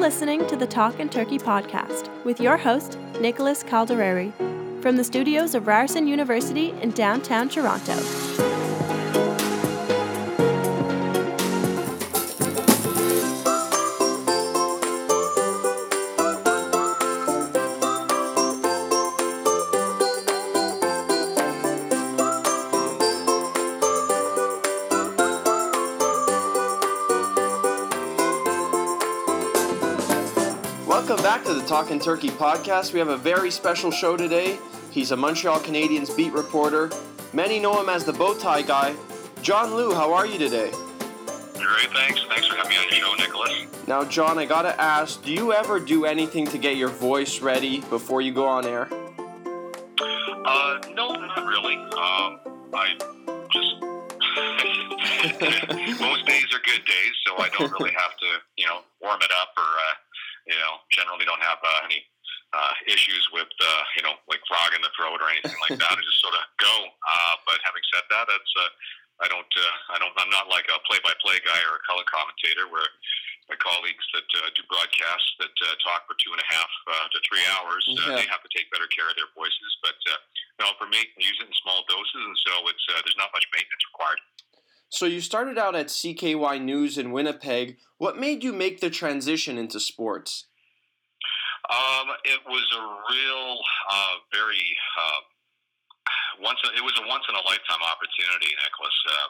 listening 0.00 0.46
to 0.46 0.56
the 0.56 0.66
Talk 0.66 0.98
and 0.98 1.12
Turkey 1.12 1.38
podcast 1.38 2.08
with 2.24 2.40
your 2.40 2.56
host, 2.56 2.98
Nicholas 3.20 3.62
Caldareri, 3.62 4.32
from 4.80 4.96
the 4.96 5.04
studios 5.04 5.54
of 5.54 5.66
Ryerson 5.66 6.06
University 6.06 6.70
in 6.80 6.90
downtown 6.92 7.50
Toronto. 7.50 8.59
Back 31.80 31.88
to 31.88 31.94
the 31.94 32.00
Talkin' 32.00 32.04
Turkey 32.04 32.28
podcast. 32.28 32.92
We 32.92 32.98
have 32.98 33.08
a 33.08 33.16
very 33.16 33.50
special 33.50 33.90
show 33.90 34.14
today. 34.14 34.58
He's 34.90 35.12
a 35.12 35.16
Montreal 35.16 35.60
Canadiens 35.60 36.14
beat 36.14 36.34
reporter. 36.34 36.90
Many 37.32 37.58
know 37.58 37.80
him 37.80 37.88
as 37.88 38.04
the 38.04 38.12
bow 38.12 38.34
tie 38.34 38.60
guy. 38.60 38.94
John 39.40 39.74
Lu, 39.74 39.94
how 39.94 40.12
are 40.12 40.26
you 40.26 40.38
today? 40.38 40.70
Great, 41.54 41.88
thanks. 41.94 42.22
Thanks 42.28 42.48
for 42.48 42.56
having 42.56 42.72
me 42.72 42.76
on 42.76 42.84
your 42.90 43.00
show, 43.00 43.14
Nicholas. 43.14 43.66
Now, 43.88 44.04
John, 44.04 44.38
I 44.38 44.44
gotta 44.44 44.78
ask, 44.78 45.24
do 45.24 45.32
you 45.32 45.54
ever 45.54 45.80
do 45.80 46.04
anything 46.04 46.46
to 46.48 46.58
get 46.58 46.76
your 46.76 46.90
voice 46.90 47.40
ready 47.40 47.80
before 47.88 48.20
you 48.20 48.34
go 48.34 48.46
on 48.46 48.66
air? 48.66 48.86
Uh, 48.92 50.80
no, 50.94 51.14
not 51.14 51.46
really. 51.46 51.76
Um, 51.76 52.40
I 52.74 52.94
just 53.50 53.80
most 56.00 56.26
days 56.26 56.44
are 56.52 56.60
good 56.60 56.84
days, 56.84 57.14
so 57.26 57.38
I 57.38 57.48
don't 57.58 57.72
really 57.72 57.92
have 57.92 58.14
to, 58.18 58.26
you 58.58 58.66
know, 58.66 58.80
warm 59.00 59.22
it 59.22 59.30
up 59.40 59.54
or, 59.56 59.62
uh, 59.62 59.94
you 60.46 60.56
know, 60.56 60.80
generally 60.92 61.24
don't 61.28 61.42
have 61.42 61.60
uh, 61.60 61.86
any 61.88 62.04
uh, 62.52 62.74
issues 62.88 63.22
with, 63.32 63.50
uh, 63.62 63.82
you 63.96 64.02
know, 64.02 64.14
like 64.26 64.42
frog 64.50 64.74
in 64.74 64.82
the 64.82 64.90
throat 64.98 65.20
or 65.22 65.28
anything 65.30 65.54
like 65.68 65.78
that. 65.78 65.94
I 65.94 66.02
just 66.02 66.20
sort 66.22 66.34
of 66.34 66.44
go. 66.58 66.74
Uh, 66.90 67.34
but 67.46 67.58
having 67.62 67.84
said 67.94 68.04
that, 68.10 68.26
that's 68.26 68.52
uh, 68.58 68.70
I 69.22 69.26
don't, 69.28 69.52
uh, 69.52 69.94
I 69.94 69.96
don't, 70.00 70.14
I'm 70.16 70.32
not 70.32 70.48
like 70.48 70.66
a 70.72 70.80
play-by-play 70.88 71.44
guy 71.44 71.60
or 71.68 71.76
a 71.76 71.82
color 71.84 72.06
commentator 72.08 72.66
where 72.72 72.88
my 73.52 73.58
colleagues 73.58 74.06
that 74.14 74.28
uh, 74.40 74.48
do 74.54 74.62
broadcasts 74.70 75.34
that 75.42 75.52
uh, 75.66 75.74
talk 75.82 76.06
for 76.06 76.14
two 76.22 76.30
and 76.32 76.38
a 76.40 76.48
half 76.48 76.70
uh, 76.86 77.06
to 77.10 77.18
three 77.26 77.42
hours, 77.58 77.82
uh, 77.84 78.14
Yeah. 78.14 78.22
they 78.22 78.28
have 78.30 78.40
to 78.46 78.50
take 78.54 78.70
better 78.70 78.86
care 78.94 79.10
of 79.10 79.18
their 79.18 79.28
voices. 79.34 79.70
But 79.82 79.98
uh, 80.08 80.18
no, 80.62 80.66
for 80.78 80.86
me, 80.86 81.02
I 81.02 81.18
use 81.18 81.38
it 81.42 81.50
in 81.50 81.54
small 81.60 81.82
doses, 81.90 82.22
and 82.24 82.38
so 82.46 82.52
it's 82.70 82.84
uh, 82.94 83.02
there's 83.02 83.18
not 83.18 83.34
much 83.34 83.44
maintenance 83.50 83.84
required. 83.90 84.22
So 84.90 85.06
you 85.06 85.20
started 85.22 85.54
out 85.56 85.78
at 85.78 85.86
CKY 85.86 86.58
News 86.60 86.98
in 86.98 87.14
Winnipeg. 87.14 87.78
What 87.98 88.18
made 88.18 88.42
you 88.42 88.52
make 88.52 88.82
the 88.82 88.90
transition 88.90 89.54
into 89.56 89.78
sports? 89.78 90.50
Um, 91.70 92.10
it 92.26 92.42
was 92.42 92.66
a 92.74 92.82
real, 92.82 93.50
uh, 93.86 94.14
very 94.34 94.58
uh, 94.98 95.20
once. 96.42 96.58
A, 96.66 96.74
it 96.74 96.82
was 96.82 96.98
a 96.98 97.06
once 97.06 97.22
in 97.30 97.38
a 97.38 97.44
lifetime 97.46 97.78
opportunity, 97.86 98.50
Nicholas. 98.58 98.98
Uh, 99.06 99.28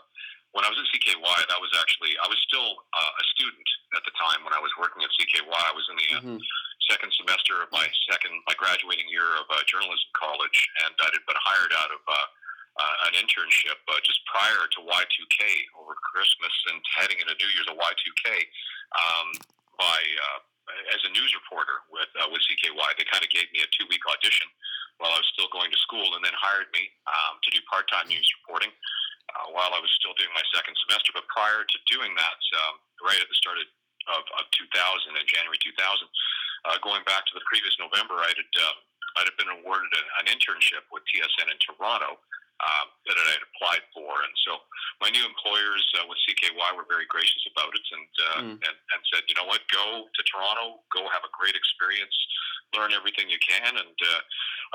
when 0.56 0.64
I 0.64 0.72
was 0.72 0.80
at 0.80 0.88
CKY, 0.96 1.38
that 1.52 1.60
was 1.60 1.68
actually 1.76 2.16
I 2.24 2.26
was 2.32 2.40
still 2.48 2.64
uh, 2.96 3.12
a 3.20 3.24
student 3.36 3.68
at 3.92 4.02
the 4.08 4.14
time 4.16 4.40
when 4.48 4.56
I 4.56 4.60
was 4.64 4.72
working 4.80 5.04
at 5.04 5.12
CKY. 5.20 5.44
I 5.44 5.74
was 5.76 5.84
in 5.92 5.96
the 6.00 6.08
uh, 6.16 6.20
Mhm. 6.24 6.40
second 6.88 7.12
semester 7.20 7.60
of 7.60 7.68
my 7.70 7.84
second 8.08 8.32
my 8.48 8.56
graduating 8.56 9.12
year 9.12 9.28
of 9.36 9.44
uh, 9.52 9.60
journalism 9.68 10.08
college, 10.16 10.58
and 10.88 10.96
I 11.04 11.12
had 11.12 11.20
been 11.28 11.36
hired 11.44 11.76
out 11.76 11.92
of 11.92 12.00
uh, 12.80 12.88
uh, 12.90 13.08
an 13.12 13.14
internship 13.20 13.76
uh, 13.92 14.00
just 14.00 14.20
prior 14.24 14.64
to 14.72 14.78
Y2K 14.80 15.40
over 15.76 15.92
Christmas 16.00 16.54
and 16.72 16.80
heading 16.96 17.20
into 17.20 17.36
New 17.36 17.50
Year's 17.52 17.68
of 17.68 17.76
Y2K 17.76 18.28
um, 18.96 19.28
by 19.76 19.98
uh, 20.00 20.40
as 20.94 21.02
a 21.04 21.10
news 21.12 21.28
reporter 21.36 21.84
with 21.92 22.08
uh, 22.16 22.28
with 22.32 22.40
CKY. 22.48 22.88
They 22.96 23.04
kind 23.04 23.20
of 23.20 23.28
gave 23.28 23.52
me 23.52 23.60
a 23.60 23.68
two 23.76 23.84
week 23.92 24.00
audition 24.08 24.48
while 24.96 25.12
I 25.12 25.20
was 25.20 25.28
still 25.32 25.48
going 25.52 25.68
to 25.72 25.80
school, 25.80 26.16
and 26.16 26.24
then 26.24 26.32
hired 26.36 26.68
me 26.72 26.88
um, 27.08 27.40
to 27.44 27.48
do 27.52 27.60
part 27.68 27.84
time 27.92 28.08
news 28.08 28.26
reporting. 28.40 28.72
Uh, 29.30 29.54
while 29.54 29.70
I 29.70 29.78
was 29.78 29.94
still 29.94 30.10
doing 30.18 30.32
my 30.34 30.42
second 30.50 30.74
semester, 30.82 31.14
but 31.14 31.22
prior 31.30 31.62
to 31.62 31.78
doing 31.86 32.10
that, 32.18 32.40
um, 32.66 32.82
right 32.98 33.14
at 33.14 33.30
the 33.30 33.38
start 33.38 33.62
of, 33.62 33.68
of, 34.10 34.26
of 34.42 34.44
2000, 34.58 34.74
in 35.14 35.22
January 35.30 35.54
2000, 35.62 35.78
uh, 35.78 36.74
going 36.82 37.06
back 37.06 37.22
to 37.30 37.38
the 37.38 37.44
previous 37.46 37.70
November, 37.78 38.18
I 38.18 38.34
had 38.34 38.50
um, 38.66 38.76
I'd 39.22 39.30
have 39.30 39.38
been 39.38 39.54
awarded 39.62 39.86
an 40.18 40.26
internship 40.26 40.82
with 40.90 41.06
TSN 41.06 41.46
in 41.46 41.58
Toronto 41.62 42.18
um, 42.60 42.86
that 43.08 43.16
I 43.16 43.26
had 43.32 43.42
applied 43.42 43.84
for, 43.96 44.10
and 44.20 44.34
so 44.44 44.60
my 45.00 45.08
new 45.08 45.24
employers 45.24 45.84
uh, 45.96 46.04
with 46.08 46.20
CKY 46.28 46.76
were 46.76 46.84
very 46.88 47.08
gracious 47.08 47.40
about 47.48 47.72
it, 47.72 47.86
and, 47.92 48.10
uh, 48.20 48.40
Mm. 48.40 48.56
and 48.60 48.76
and 48.92 49.00
said, 49.12 49.24
you 49.28 49.34
know 49.34 49.48
what, 49.48 49.64
go 49.72 50.08
to 50.12 50.22
Toronto, 50.28 50.84
go 50.92 51.08
have 51.08 51.24
a 51.24 51.32
great 51.32 51.56
experience, 51.56 52.12
learn 52.76 52.92
everything 52.92 53.28
you 53.32 53.40
can, 53.40 53.76
and 53.76 53.96
uh, 53.96 54.20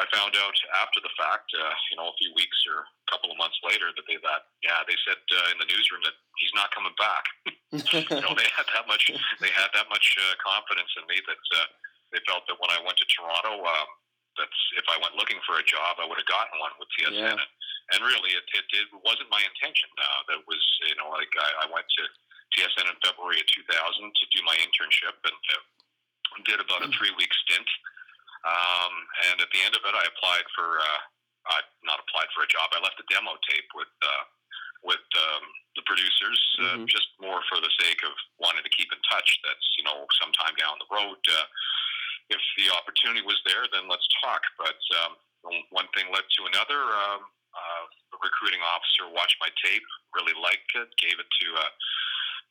I 0.01 0.03
found 0.11 0.35
out 0.35 0.57
after 0.81 0.99
the 0.99 1.13
fact, 1.15 1.47
uh, 1.55 1.73
you 1.91 1.95
know, 1.95 2.09
a 2.11 2.15
few 2.19 2.33
weeks 2.35 2.57
or 2.67 2.83
a 2.83 3.07
couple 3.07 3.31
of 3.31 3.37
months 3.37 3.55
later, 3.63 3.93
that 3.95 4.05
they 4.09 4.17
that 4.19 4.49
yeah, 4.65 4.81
they 4.89 4.97
said 5.07 5.21
uh, 5.31 5.51
in 5.53 5.57
the 5.61 5.69
newsroom 5.69 6.01
that 6.03 6.17
he's 6.41 6.51
not 6.57 6.73
coming 6.75 6.91
back. 6.99 7.23
you 7.71 8.21
know, 8.21 8.35
they 8.35 8.49
had 8.57 8.67
that 8.75 8.89
much 8.91 9.07
they 9.39 9.53
had 9.53 9.69
that 9.77 9.87
much 9.93 10.17
uh, 10.19 10.33
confidence 10.43 10.91
in 10.99 11.05
me 11.07 11.21
that 11.23 11.43
uh, 11.55 11.67
they 12.11 12.19
felt 12.27 12.43
that 12.49 12.59
when 12.59 12.71
I 12.75 12.79
went 12.83 12.97
to 12.99 13.07
Toronto, 13.07 13.63
um, 13.63 13.87
that's 14.35 14.59
if 14.75 14.83
I 14.91 14.99
went 14.99 15.15
looking 15.15 15.39
for 15.47 15.55
a 15.59 15.63
job, 15.63 15.95
I 15.99 16.05
would 16.07 16.19
have 16.19 16.27
gotten 16.27 16.55
one 16.59 16.75
with 16.75 16.91
TSN. 16.99 17.15
Yeah. 17.15 17.39
And, 17.39 17.43
and 17.93 18.01
really, 18.01 18.31
it, 18.33 18.45
it, 18.57 18.65
it 18.73 18.87
wasn't 19.05 19.29
my 19.29 19.41
intention. 19.45 19.89
Uh, 19.99 20.21
that 20.33 20.41
was 20.49 20.61
you 20.89 20.95
know 20.97 21.09
like 21.13 21.29
I, 21.37 21.65
I 21.65 21.71
went 21.73 21.85
to 21.85 22.03
TSN 22.57 22.87
in 22.89 22.97
February 23.03 23.41
of 23.41 23.47
2000 23.51 23.67
to 23.69 24.25
do 24.33 24.39
my 24.47 24.55
internship 24.63 25.17
and 25.27 25.41
uh, 25.53 25.61
did 26.47 26.59
about 26.61 26.85
a 26.85 26.89
three 26.97 27.11
week 27.19 27.33
stint. 27.45 27.67
Um, 28.45 28.93
and 29.31 29.41
at 29.41 29.49
the 29.49 29.61
end 29.65 29.73
of 29.73 29.81
it, 29.81 29.95
I 29.97 30.05
applied 30.05 30.45
for, 30.53 30.77
uh, 30.77 31.01
I 31.49 31.57
not 31.81 31.97
applied 31.97 32.29
for 32.37 32.45
a 32.45 32.49
job. 32.49 32.69
I 32.77 32.79
left 32.85 33.01
a 33.01 33.07
demo 33.09 33.33
tape 33.49 33.65
with, 33.73 33.89
uh, 34.05 34.23
with 34.85 35.01
um, 35.17 35.43
the 35.73 35.81
producers, 35.89 36.37
uh, 36.61 36.77
Mhm. 36.77 36.85
just 36.85 37.09
more 37.17 37.41
for 37.49 37.57
the 37.59 37.73
sake 37.81 38.05
of 38.05 38.13
wanting 38.37 38.61
to 38.61 38.69
keep 38.69 38.93
in 38.93 39.01
touch. 39.09 39.39
That's 39.43 39.65
you 39.77 39.83
know 39.83 40.05
sometime 40.21 40.53
down 40.61 40.77
the 40.77 40.85
road, 40.93 41.17
uh, 41.25 41.45
if 42.29 42.41
the 42.57 42.69
opportunity 42.69 43.21
was 43.25 43.41
there, 43.49 43.65
then 43.73 43.87
let's 43.89 44.07
talk. 44.21 44.45
But 44.61 44.77
um, 45.01 45.17
one 45.69 45.87
thing 45.97 46.13
led 46.13 46.23
to 46.37 46.45
another. 46.45 46.81
Um, 46.81 47.25
uh, 47.55 47.83
the 48.11 48.19
recruiting 48.19 48.61
officer 48.61 49.07
watched 49.09 49.39
my 49.39 49.49
tape, 49.63 49.87
really 50.11 50.35
liked 50.35 50.71
it, 50.75 50.91
gave 50.99 51.15
it 51.15 51.29
to 51.41 51.47
uh, 51.55 51.71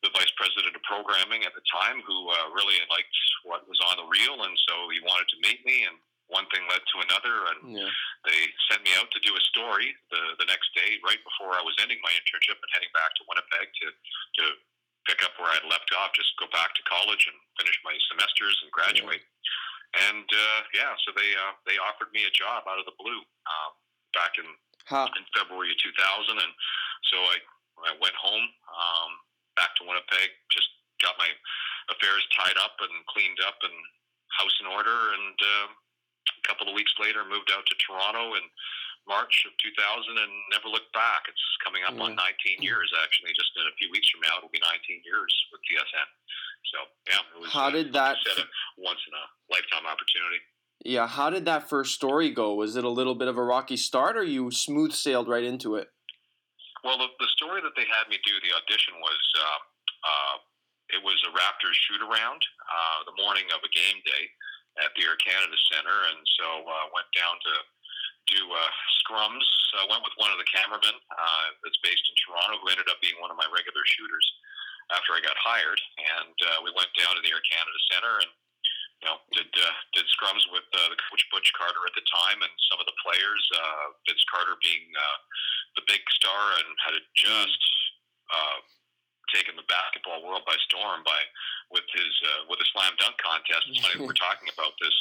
the 0.04 0.12
vice 0.12 0.32
president 0.36 0.76
of 0.76 0.82
programming 0.84 1.44
at 1.44 1.56
the 1.56 1.64
time, 1.68 2.00
who 2.04 2.28
uh, 2.28 2.48
really 2.52 2.76
liked 2.88 3.14
what 3.44 3.64
was 3.68 3.80
on 3.88 4.00
the 4.00 4.08
reel, 4.08 4.44
and 4.44 4.56
so 4.68 4.88
he 4.92 5.00
wanted 5.04 5.28
to 5.32 5.38
meet 5.44 5.64
me. 5.64 5.84
And 5.88 5.96
one 6.32 6.48
thing 6.52 6.64
led 6.68 6.80
to 6.80 6.96
another, 7.04 7.36
and 7.52 7.76
yeah. 7.76 7.90
they 8.24 8.40
sent 8.72 8.80
me 8.84 8.92
out 8.96 9.12
to 9.12 9.20
do 9.20 9.32
a 9.36 9.42
story 9.52 9.92
the 10.08 10.40
the 10.40 10.48
next 10.48 10.72
day, 10.72 10.96
right 11.04 11.20
before 11.20 11.52
I 11.52 11.62
was 11.64 11.76
ending 11.80 12.00
my 12.00 12.12
internship 12.16 12.56
and 12.56 12.70
heading 12.72 12.92
back 12.96 13.12
to 13.16 13.28
Winnipeg 13.28 13.68
to 13.68 13.86
to 14.40 14.44
pick 15.04 15.20
up 15.20 15.36
where 15.36 15.52
I'd 15.52 15.68
left 15.68 15.92
off, 15.92 16.16
just 16.16 16.32
go 16.40 16.48
back 16.48 16.72
to 16.76 16.82
college 16.88 17.28
and 17.28 17.36
finish 17.60 17.76
my 17.84 17.92
semesters 18.08 18.56
and 18.64 18.72
graduate. 18.72 19.20
And 20.10 20.26
uh, 20.26 20.60
yeah, 20.72 20.96
so 21.04 21.12
they 21.12 21.30
uh, 21.36 21.54
they 21.68 21.76
offered 21.78 22.10
me 22.16 22.24
a 22.24 22.32
job 22.32 22.64
out 22.66 22.80
of 22.80 22.88
the 22.88 22.96
blue 22.96 23.20
um, 23.20 23.72
back 24.16 24.40
in 24.40 24.48
How, 24.84 25.08
in 25.16 25.24
February 25.32 25.72
of 25.72 25.78
2000, 25.80 25.96
and 26.36 26.52
so 27.08 27.16
I 27.16 27.36
I 27.90 27.92
went 27.98 28.14
home 28.14 28.46
um, 28.70 29.10
back 29.58 29.74
to 29.76 29.86
Winnipeg, 29.86 30.30
just 30.48 30.68
got 31.02 31.18
my 31.18 31.28
affairs 31.90 32.22
tied 32.32 32.56
up 32.56 32.78
and 32.80 32.92
cleaned 33.10 33.40
up 33.44 33.58
and 33.66 33.74
house 34.32 34.56
in 34.62 34.66
order, 34.70 34.94
and 35.14 35.36
uh, 35.36 35.66
a 35.68 36.42
couple 36.46 36.70
of 36.70 36.74
weeks 36.74 36.94
later 36.98 37.26
moved 37.26 37.50
out 37.52 37.66
to 37.66 37.74
Toronto 37.82 38.38
in 38.38 38.44
March 39.04 39.44
of 39.44 39.52
2000 39.60 39.76
and 40.16 40.32
never 40.48 40.72
looked 40.72 40.92
back. 40.96 41.28
It's 41.28 41.44
coming 41.60 41.84
up 41.84 41.92
on 42.00 42.16
19 42.16 42.64
years 42.64 42.88
actually. 43.04 43.36
Just 43.36 43.52
in 43.60 43.68
a 43.68 43.74
few 43.76 43.92
weeks 43.92 44.08
from 44.08 44.24
now, 44.24 44.40
it'll 44.40 44.52
be 44.52 44.64
19 44.64 45.04
years 45.04 45.32
with 45.52 45.60
TSN. 45.68 46.08
So 46.72 46.78
yeah, 47.12 47.20
it 47.36 47.38
was. 47.40 47.52
How 47.52 47.68
uh, 47.68 47.76
did 47.76 47.92
like 47.92 48.16
that 48.16 48.24
said, 48.24 48.40
a 48.40 48.46
once 48.80 49.00
in 49.04 49.12
a 49.12 49.24
lifetime 49.52 49.84
opportunity. 49.84 50.40
Yeah, 50.84 51.08
how 51.08 51.30
did 51.30 51.44
that 51.46 51.68
first 51.68 51.96
story 51.96 52.30
go? 52.30 52.54
Was 52.54 52.76
it 52.76 52.84
a 52.84 52.92
little 52.92 53.14
bit 53.16 53.28
of 53.28 53.40
a 53.40 53.42
rocky 53.42 53.76
start, 53.76 54.16
or 54.16 54.22
you 54.22 54.52
smooth 54.52 54.92
sailed 54.92 55.28
right 55.28 55.44
into 55.44 55.76
it? 55.76 55.88
Well, 56.84 57.00
the, 57.00 57.08
the 57.16 57.30
story 57.40 57.64
that 57.64 57.72
they 57.72 57.88
had 57.88 58.04
me 58.12 58.20
do, 58.20 58.36
the 58.44 58.52
audition 58.52 58.92
was 59.00 59.22
uh, 59.40 59.60
uh, 60.04 60.36
it 60.92 61.00
was 61.00 61.16
a 61.24 61.32
Raptors 61.32 61.76
shoot 61.88 62.04
around 62.04 62.40
uh, 62.68 63.00
the 63.08 63.16
morning 63.16 63.48
of 63.56 63.64
a 63.64 63.72
game 63.72 64.04
day 64.04 64.24
at 64.84 64.92
the 64.92 65.08
Air 65.08 65.16
Canada 65.24 65.56
Center, 65.72 65.96
and 66.12 66.20
so 66.36 66.46
uh, 66.68 66.86
went 66.92 67.08
down 67.16 67.32
to 67.40 67.54
do 68.28 68.40
uh, 68.44 68.72
scrums. 69.00 69.44
I 69.80 69.88
went 69.88 70.04
with 70.04 70.14
one 70.20 70.30
of 70.30 70.38
the 70.38 70.48
cameramen 70.52 70.94
uh, 70.94 71.46
that's 71.64 71.80
based 71.80 72.04
in 72.04 72.14
Toronto, 72.20 72.60
who 72.60 72.68
ended 72.68 72.92
up 72.92 73.00
being 73.00 73.16
one 73.18 73.32
of 73.32 73.40
my 73.40 73.48
regular 73.50 73.82
shooters 73.88 74.26
after 74.92 75.16
I 75.16 75.24
got 75.24 75.34
hired, 75.40 75.80
and 76.20 76.36
uh, 76.52 76.60
we 76.60 76.70
went 76.76 76.92
down 76.92 77.16
to 77.16 77.22
the 77.24 77.32
Air 77.32 77.40
Canada 77.48 77.80
Center 77.88 78.20
and 78.20 78.30
you 79.04 79.12
know, 79.12 79.20
did 79.36 79.52
uh, 79.52 79.74
did 79.92 80.08
scrums 80.16 80.40
with 80.48 80.64
uh, 80.72 80.88
the 80.88 80.96
coach 80.96 81.20
Butch 81.28 81.52
Carter 81.52 81.84
at 81.84 81.92
the 81.92 82.00
time, 82.08 82.40
and 82.40 82.48
some 82.72 82.80
of 82.80 82.88
the 82.88 82.96
players. 83.04 83.42
Uh, 83.52 83.92
Vince 84.08 84.24
Carter 84.32 84.56
being 84.64 84.88
uh, 84.96 85.18
the 85.76 85.84
big 85.84 86.00
star, 86.16 86.56
and 86.56 86.68
had 86.80 86.96
just 87.12 87.60
uh, 88.32 88.58
taken 89.36 89.60
the 89.60 89.66
basketball 89.68 90.24
world 90.24 90.40
by 90.48 90.56
storm 90.72 91.04
by 91.04 91.20
with 91.68 91.84
his 91.92 92.12
uh, 92.32 92.48
with 92.48 92.64
a 92.64 92.68
slam 92.72 92.96
dunk 92.96 93.20
contest. 93.20 93.68
It's 93.68 93.84
funny 93.84 94.00
we're 94.00 94.16
talking 94.16 94.48
about 94.56 94.72
this, 94.80 94.96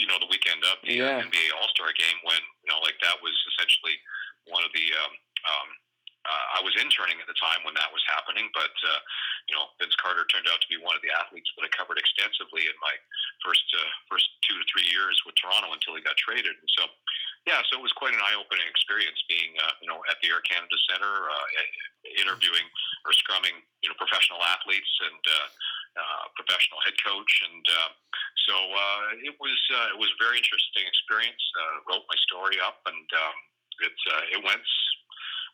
you 0.00 0.08
know, 0.08 0.16
the 0.16 0.32
weekend 0.32 0.64
of 0.64 0.80
the 0.80 0.96
uh, 0.96 1.20
Yeah. 1.20 1.28
NBA 1.28 1.46
All 1.60 1.68
Star 1.76 1.92
game 1.92 2.16
when 2.24 2.40
you 2.64 2.72
know, 2.72 2.80
like 2.80 2.96
that 3.04 3.20
was 3.20 3.36
essentially 3.52 4.00
one 4.48 4.64
of 4.64 4.72
the. 4.72 4.88
Um, 4.96 5.12
um, 5.44 5.68
uh, 6.26 6.58
I 6.58 6.60
was 6.66 6.74
interning 6.74 7.22
at 7.22 7.30
the 7.30 7.38
time 7.38 7.62
when 7.62 7.78
that 7.78 7.94
was 7.94 8.02
happening, 8.10 8.50
but 8.50 8.74
uh, 8.82 9.00
you 9.46 9.54
know, 9.54 9.70
Vince 9.78 9.94
Carter 10.02 10.26
turned 10.26 10.50
out 10.50 10.58
to 10.58 10.68
be 10.68 10.76
one 10.82 10.98
of 10.98 11.02
the 11.06 11.14
athletes 11.14 11.46
that 11.54 11.62
I 11.62 11.70
covered 11.70 12.02
extensively 12.02 12.66
in 12.66 12.76
my 12.82 12.94
first 13.46 13.62
uh, 13.78 13.90
first 14.10 14.26
two 14.42 14.58
to 14.58 14.64
three 14.66 14.86
years 14.90 15.14
with 15.22 15.38
Toronto 15.38 15.70
until 15.70 15.94
he 15.94 16.02
got 16.02 16.18
traded. 16.18 16.58
And 16.58 16.70
so, 16.74 16.90
yeah, 17.46 17.62
so 17.70 17.78
it 17.78 17.84
was 17.86 17.94
quite 17.94 18.10
an 18.10 18.22
eye-opening 18.22 18.66
experience 18.66 19.22
being, 19.30 19.54
uh, 19.62 19.78
you 19.78 19.86
know, 19.86 20.02
at 20.10 20.18
the 20.18 20.34
Air 20.34 20.42
Canada 20.42 20.74
Centre, 20.90 21.30
uh, 21.30 21.46
interviewing 22.18 22.66
or 23.06 23.14
scrumming, 23.14 23.62
you 23.82 23.88
know, 23.88 23.96
professional 23.98 24.42
athletes 24.42 24.90
and 25.06 25.22
uh, 25.30 25.48
uh, 25.96 26.24
professional 26.34 26.82
head 26.84 26.96
coach, 27.00 27.32
and 27.46 27.64
uh, 27.70 27.90
so 28.44 28.54
uh, 28.54 29.00
it 29.24 29.34
was 29.40 29.58
uh, 29.72 29.94
it 29.94 29.98
was 29.98 30.10
a 30.12 30.18
very 30.20 30.36
interesting 30.38 30.84
experience. 30.84 31.40
Uh, 31.56 31.88
wrote 31.88 32.04
my 32.06 32.18
story 32.28 32.60
up, 32.60 32.82
and 32.84 33.08
um, 33.16 33.36
it 33.80 33.98
uh, 34.12 34.24
it 34.36 34.40
went 34.44 34.66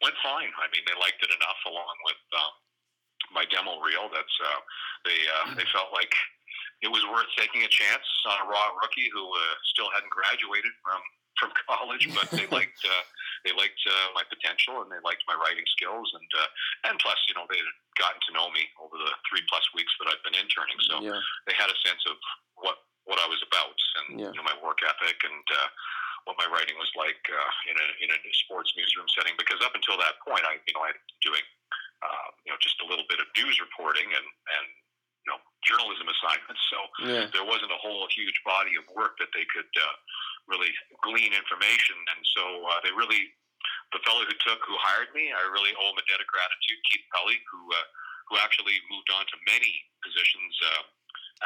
went 0.01 0.17
fine. 0.25 0.51
I 0.57 0.67
mean, 0.73 0.85
they 0.89 0.97
liked 0.97 1.21
it 1.21 1.33
enough, 1.33 1.61
along 1.69 1.97
with 2.09 2.23
um, 2.33 2.53
my 3.37 3.45
demo 3.53 3.81
reel. 3.85 4.09
That's 4.09 4.37
uh, 4.41 4.61
they 5.05 5.19
uh, 5.29 5.47
they 5.59 5.67
felt 5.75 5.93
like 5.93 6.13
it 6.83 6.91
was 6.91 7.03
worth 7.11 7.29
taking 7.39 7.63
a 7.63 7.71
chance 7.71 8.07
on 8.27 8.43
a 8.43 8.47
raw 8.49 8.75
rookie 8.81 9.11
who 9.13 9.23
uh, 9.23 9.55
still 9.71 9.91
hadn't 9.95 10.11
graduated 10.11 10.73
from 10.83 11.01
from 11.41 11.51
college, 11.69 12.07
but 12.13 12.29
they 12.35 12.47
liked 12.57 12.81
uh, 12.83 13.05
they 13.45 13.55
liked 13.55 13.81
uh, 13.87 14.15
my 14.15 14.25
potential 14.31 14.83
and 14.83 14.91
they 14.91 15.03
liked 15.03 15.23
my 15.27 15.35
writing 15.35 15.67
skills, 15.75 16.09
and 16.15 16.31
uh, 16.39 16.91
and 16.91 16.95
plus, 16.99 17.19
you 17.31 17.35
know, 17.35 17.47
they 17.51 17.59
had 17.59 17.73
gotten 17.99 18.21
to 18.29 18.33
know 18.35 18.51
me 18.51 18.67
over 18.81 18.97
the 18.97 19.13
three 19.29 19.43
plus 19.47 19.65
weeks 19.75 19.93
that 20.01 20.11
I've 20.11 20.23
been 20.27 20.39
interning, 20.39 20.79
so 20.89 20.95
yeah. 21.03 21.21
they 21.47 21.57
had 21.57 21.71
a 21.71 21.79
sense 21.87 22.03
of 22.09 22.17
what 22.59 22.79
what 23.05 23.19
I 23.19 23.27
was 23.27 23.43
about 23.43 23.79
and 23.99 24.21
Yeah. 24.21 24.31
you 24.31 24.39
know 24.39 24.47
my 24.47 24.55
work 24.63 24.79
ethic 24.87 25.19
and 25.27 25.47
uh, 25.51 25.69
what 26.25 26.39
my 26.39 26.47
writing 26.51 26.77
was 26.79 26.91
like 26.95 27.19
uh, 27.29 27.53
in 27.71 27.77
a 27.79 27.87
in 28.05 28.09
a 28.15 28.19
sports 28.47 28.73
newsroom 28.79 29.07
setting. 29.15 29.35
Because 29.39 29.59
up 29.65 29.75
until 29.75 29.99
that 29.99 30.19
point, 30.23 30.43
I 30.47 30.59
you 30.67 30.73
know 30.75 30.83
I'd 30.87 30.97
been 30.97 31.21
doing 31.35 31.45
uh, 32.03 32.29
you 32.47 32.51
know 32.55 32.59
just 32.63 32.79
a 32.83 32.87
little 32.87 33.07
bit 33.11 33.19
of 33.23 33.27
news 33.39 33.59
reporting 33.59 34.07
and 34.07 34.27
and 34.27 34.67
you 35.27 35.29
know 35.35 35.39
journalism 35.67 36.07
assignments. 36.11 36.63
So 36.71 36.79
Yeah. 37.07 37.27
there 37.35 37.47
wasn't 37.47 37.71
a 37.75 37.81
whole 37.81 38.07
huge 38.11 38.39
body 38.47 38.75
of 38.79 38.85
work 38.95 39.19
that 39.23 39.31
they 39.35 39.47
could 39.51 39.71
uh, 39.79 39.95
really 40.51 40.71
glean 41.07 41.31
information, 41.35 41.97
and 42.15 42.21
so 42.35 42.43
uh, 42.67 42.79
they 42.83 42.91
really 42.95 43.31
the 43.95 44.01
fellow 44.09 44.25
who 44.25 44.37
took 44.43 44.59
who 44.67 44.75
hired 44.81 45.13
me, 45.15 45.31
I 45.31 45.43
really 45.53 45.71
owe 45.79 45.91
him 45.93 46.01
a 46.01 46.05
debt 46.09 46.19
of 46.23 46.27
gratitude. 46.27 46.81
Keith 46.91 47.07
Pelley, 47.15 47.39
who 47.51 47.61
uh, 47.71 47.87
who 48.31 48.39
actually 48.41 48.75
moved 48.89 49.11
on 49.13 49.23
to 49.29 49.37
many 49.47 49.71
positions 50.03 50.55
uh, 50.73 50.83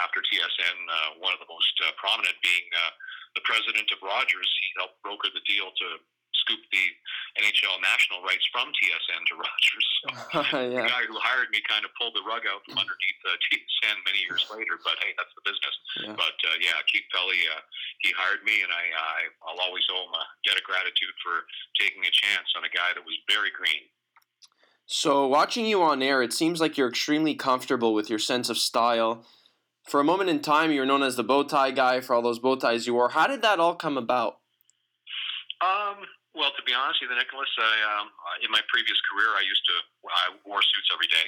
after 0.02 0.20
TSN. 0.20 0.76
Uh, 0.86 1.20
one 1.20 1.32
of 1.32 1.40
the 1.40 1.48
most 1.48 1.74
uh, 1.84 1.92
prominent 1.96 2.36
being 2.42 2.66
uh, 2.72 2.92
the 3.36 3.44
president 3.44 3.88
of 3.92 4.00
Rogers. 4.00 4.48
He 4.64 4.68
helped 4.80 5.00
broker 5.04 5.28
the 5.32 5.44
deal 5.44 5.68
to 5.68 5.86
scoop 6.46 6.62
the 6.70 6.86
NHL 7.42 7.76
national 7.82 8.22
rights 8.22 8.46
from 8.54 8.70
TSN 8.70 9.22
to 9.28 9.34
Rogers. 9.34 9.86
So 10.00 10.08
the 10.78 10.86
guy 10.86 11.04
who 11.10 11.18
hired 11.18 11.50
me 11.50 11.58
kind 11.66 11.82
of 11.82 11.90
pulled 11.98 12.14
the 12.14 12.22
rug 12.22 12.46
out 12.46 12.62
from 12.64 12.78
underneath 12.78 13.20
uh, 13.26 13.34
TSN 13.50 13.96
many 14.06 14.22
years 14.22 14.46
later. 14.54 14.78
But 14.80 14.96
hey, 15.02 15.12
that's 15.18 15.32
the 15.34 15.44
business. 15.44 15.74
Yeah. 16.00 16.14
But 16.14 16.36
uh, 16.46 16.56
yeah, 16.62 16.78
Keith 16.86 17.08
Pelley, 17.10 17.42
uh, 17.50 17.60
he 18.06 18.14
hired 18.14 18.46
me, 18.46 18.62
and 18.62 18.70
I, 18.70 18.84
I 18.94 19.18
I'll 19.44 19.60
always 19.60 19.84
owe 19.90 20.06
him 20.06 20.14
a 20.14 20.24
debt 20.46 20.56
of 20.56 20.64
gratitude 20.64 21.12
for 21.20 21.44
taking 21.76 22.06
a 22.06 22.12
chance 22.14 22.46
on 22.54 22.62
a 22.62 22.72
guy 22.72 22.94
that 22.94 23.02
was 23.02 23.16
very 23.26 23.50
green. 23.50 23.90
So, 24.86 25.26
watching 25.26 25.66
you 25.66 25.82
on 25.82 26.00
air, 26.00 26.22
it 26.22 26.32
seems 26.32 26.60
like 26.60 26.78
you're 26.78 26.88
extremely 26.88 27.34
comfortable 27.34 27.92
with 27.92 28.08
your 28.08 28.20
sense 28.20 28.48
of 28.48 28.56
style. 28.56 29.26
For 29.86 30.02
a 30.02 30.04
moment 30.04 30.30
in 30.30 30.42
time, 30.42 30.74
you 30.74 30.82
were 30.82 30.86
known 30.86 31.06
as 31.06 31.14
the 31.14 31.22
bow 31.22 31.46
tie 31.46 31.70
guy 31.70 32.02
for 32.02 32.18
all 32.18 32.22
those 32.22 32.42
bow 32.42 32.58
ties 32.58 32.86
you 32.86 32.94
wore. 32.94 33.14
How 33.14 33.30
did 33.30 33.42
that 33.46 33.62
all 33.62 33.78
come 33.78 33.94
about? 33.94 34.42
Um, 35.62 36.02
well, 36.34 36.50
to 36.58 36.62
be 36.66 36.74
honest 36.74 36.98
with 37.00 37.14
you, 37.14 37.16
Nicholas, 37.16 37.48
I, 37.54 38.02
um, 38.02 38.10
in 38.42 38.50
my 38.50 38.60
previous 38.66 38.98
career, 39.06 39.30
I 39.38 39.46
used 39.46 39.62
to 39.70 39.76
I 40.10 40.34
wore 40.42 40.60
suits 40.60 40.90
every 40.90 41.06
day, 41.06 41.26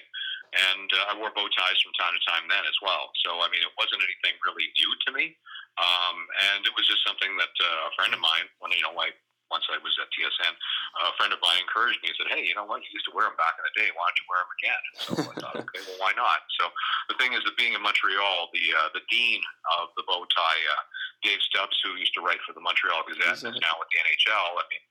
and 0.75 0.89
uh, 0.91 1.11
I 1.11 1.13
wore 1.15 1.31
bow 1.31 1.47
ties 1.55 1.79
from 1.87 1.95
time 2.03 2.13
to 2.19 2.23
time 2.27 2.45
then 2.51 2.67
as 2.67 2.75
well. 2.83 3.15
So, 3.23 3.39
I 3.39 3.47
mean, 3.47 3.63
it 3.63 3.71
wasn't 3.79 4.03
anything 4.03 4.35
really 4.43 4.67
new 4.75 4.91
to 5.07 5.11
me, 5.15 5.39
um, 5.79 6.17
and 6.51 6.67
it 6.67 6.75
was 6.75 6.83
just 6.91 7.07
something 7.07 7.31
that 7.39 7.55
uh, 7.63 7.89
a 7.89 7.91
friend 7.95 8.11
of 8.11 8.19
mine, 8.19 8.51
when 8.59 8.75
you 8.75 8.83
know, 8.83 8.93
like 8.99 9.15
once 9.49 9.65
I 9.73 9.81
was 9.81 9.97
at 9.97 10.13
TSN, 10.13 10.53
a 10.53 11.15
friend 11.17 11.33
of 11.33 11.41
mine 11.41 11.61
encouraged 11.65 12.01
me. 12.05 12.13
He 12.13 12.17
said, 12.17 12.29
"Hey, 12.29 12.45
you 12.45 12.55
know 12.55 12.69
what? 12.69 12.85
You 12.85 12.91
used 12.93 13.09
to 13.09 13.15
wear 13.17 13.29
them 13.29 13.37
back 13.41 13.57
in 13.57 13.65
the 13.65 13.75
day. 13.77 13.89
Why 13.97 14.05
don't 14.09 14.21
you 14.21 14.29
wear 14.29 14.41
them 14.45 14.53
again?" 14.61 14.81
And 14.85 14.97
so 14.97 15.13
I 15.25 15.35
thought, 15.41 15.57
okay, 15.65 15.83
well, 15.89 16.01
why 16.01 16.13
not? 16.17 16.45
So 16.61 16.69
the 17.09 17.17
thing 17.17 17.33
is 17.33 17.43
that 17.49 17.57
being 17.57 17.73
in 17.73 17.83
Montreal, 17.83 18.53
the 18.53 18.65
uh, 18.77 18.89
the 18.93 19.05
dean 19.09 19.41
of 19.81 19.93
the 19.97 20.05
bow 20.05 20.25
tie, 20.29 20.63
uh, 20.77 20.83
Dave 21.25 21.41
Stubbs, 21.49 21.77
who 21.81 21.97
used 21.97 22.13
to 22.15 22.23
write 22.23 22.41
for 22.45 22.53
the 22.53 22.63
Montreal 22.63 23.05
Gazette, 23.09 23.43
and 23.45 23.57
is 23.57 23.63
now 23.65 23.75
with 23.81 23.89
the 23.89 23.99
NHL. 24.05 24.49
I 24.61 24.65
mean, 24.69 24.85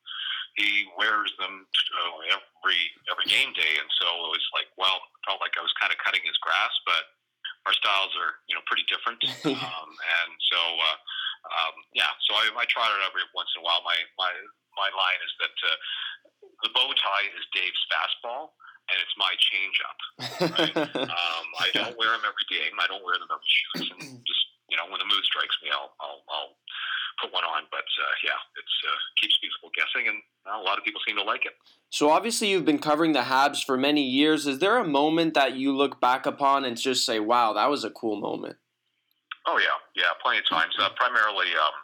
he 0.58 0.70
wears 0.98 1.32
them 1.38 1.66
uh, 1.70 2.18
every 2.34 2.82
every 3.14 3.28
game 3.30 3.54
day, 3.54 3.74
and 3.78 3.90
so 4.02 4.08
it 4.26 4.32
was 4.34 4.46
like, 4.58 4.70
well, 4.76 4.98
it 4.98 5.22
felt 5.30 5.40
like 5.40 5.54
I 5.58 5.64
was 5.64 5.74
kind 5.78 5.94
of 5.94 6.02
cutting 6.02 6.26
his 6.26 6.38
grass, 6.42 6.74
but 6.84 7.14
our 7.70 7.76
styles 7.78 8.14
are 8.18 8.42
you 8.50 8.58
know 8.58 8.64
pretty 8.66 8.86
different, 8.90 9.22
um, 9.54 9.90
and 9.94 10.32
so. 10.50 10.62
Uh, 10.82 10.98
um, 11.46 11.76
yeah, 11.94 12.12
so 12.26 12.36
I, 12.36 12.50
I 12.54 12.66
try 12.70 12.86
it 12.88 13.02
every 13.06 13.26
once 13.34 13.50
in 13.56 13.62
a 13.62 13.66
while. 13.66 13.82
My 13.86 13.98
my 14.18 14.32
my 14.76 14.90
line 14.94 15.22
is 15.26 15.34
that 15.42 15.56
uh, 15.66 15.78
the 16.64 16.72
bow 16.74 16.90
tie 16.98 17.28
is 17.34 17.46
Dave's 17.54 17.84
fastball, 17.90 18.58
and 18.90 18.98
it's 19.02 19.16
my 19.18 19.34
changeup. 19.38 20.00
Um, 21.08 21.48
I 21.60 21.68
don't 21.74 21.98
wear 21.98 22.12
them 22.12 22.22
every 22.28 22.46
game. 22.50 22.78
I 22.80 22.88
don't 22.88 23.04
wear 23.04 23.18
them 23.18 23.30
every 23.32 23.50
shoots, 23.50 23.90
and 24.00 24.22
just 24.26 24.44
you 24.70 24.78
know, 24.78 24.84
when 24.92 25.00
the 25.00 25.06
mood 25.06 25.24
strikes 25.24 25.56
me, 25.64 25.70
I'll 25.72 25.96
I'll, 26.00 26.22
I'll 26.30 26.54
put 27.22 27.34
one 27.34 27.44
on. 27.44 27.64
But 27.72 27.88
uh, 27.88 28.14
yeah, 28.24 28.40
it's 28.60 28.76
uh, 28.84 28.98
keeps 29.22 29.38
people 29.40 29.72
guessing, 29.76 30.08
and 30.08 30.18
well, 30.46 30.62
a 30.62 30.66
lot 30.66 30.78
of 30.78 30.84
people 30.84 31.02
seem 31.06 31.16
to 31.18 31.24
like 31.24 31.46
it. 31.46 31.54
so, 31.90 32.10
obviously, 32.10 32.50
you've 32.50 32.66
been 32.66 32.80
covering 32.80 33.14
the 33.14 33.22
Habs 33.22 33.64
for 33.64 33.78
many 33.78 34.04
years. 34.04 34.48
Is 34.48 34.60
there 34.60 34.78
a 34.78 34.88
moment 34.88 35.34
that 35.34 35.56
you 35.56 35.76
look 35.76 36.02
back 36.02 36.26
upon 36.26 36.66
and 36.66 36.78
just 36.78 37.06
say, 37.06 37.20
wow, 37.20 37.54
that 37.54 37.70
was 37.70 37.84
a 37.84 37.90
cool 37.90 38.20
moment? 38.20 38.58
Oh 39.48 39.58
yeah, 39.58 39.80
yeah, 39.96 40.12
plenty 40.20 40.44
of 40.44 40.48
times. 40.52 40.76
Uh, 40.76 40.92
primarily, 41.00 41.48
um, 41.56 41.76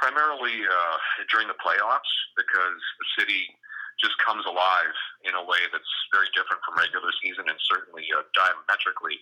primarily 0.00 0.64
uh, 0.64 0.96
during 1.28 1.46
the 1.46 1.60
playoffs, 1.60 2.08
because 2.40 2.80
the 2.96 3.08
city 3.20 3.52
just 4.00 4.16
comes 4.24 4.48
alive 4.48 4.96
in 5.28 5.36
a 5.36 5.44
way 5.44 5.60
that's 5.68 5.92
very 6.08 6.32
different 6.32 6.64
from 6.64 6.80
regular 6.80 7.12
season, 7.20 7.44
and 7.52 7.60
certainly 7.68 8.08
uh, 8.16 8.24
diametrically 8.32 9.20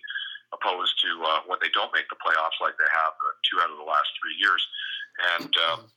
opposed 0.55 0.95
to 1.03 1.11
uh, 1.27 1.43
when 1.45 1.59
they 1.59 1.69
don't 1.75 1.91
make 1.91 2.07
the 2.07 2.17
playoffs, 2.17 2.57
like 2.63 2.79
they 2.79 2.87
have 2.89 3.13
uh, 3.19 3.35
two 3.43 3.59
out 3.59 3.69
of 3.69 3.77
the 3.77 3.85
last 3.85 4.07
three 4.17 4.39
years. 4.39 4.63
And 5.35 5.51
um, 5.69 5.91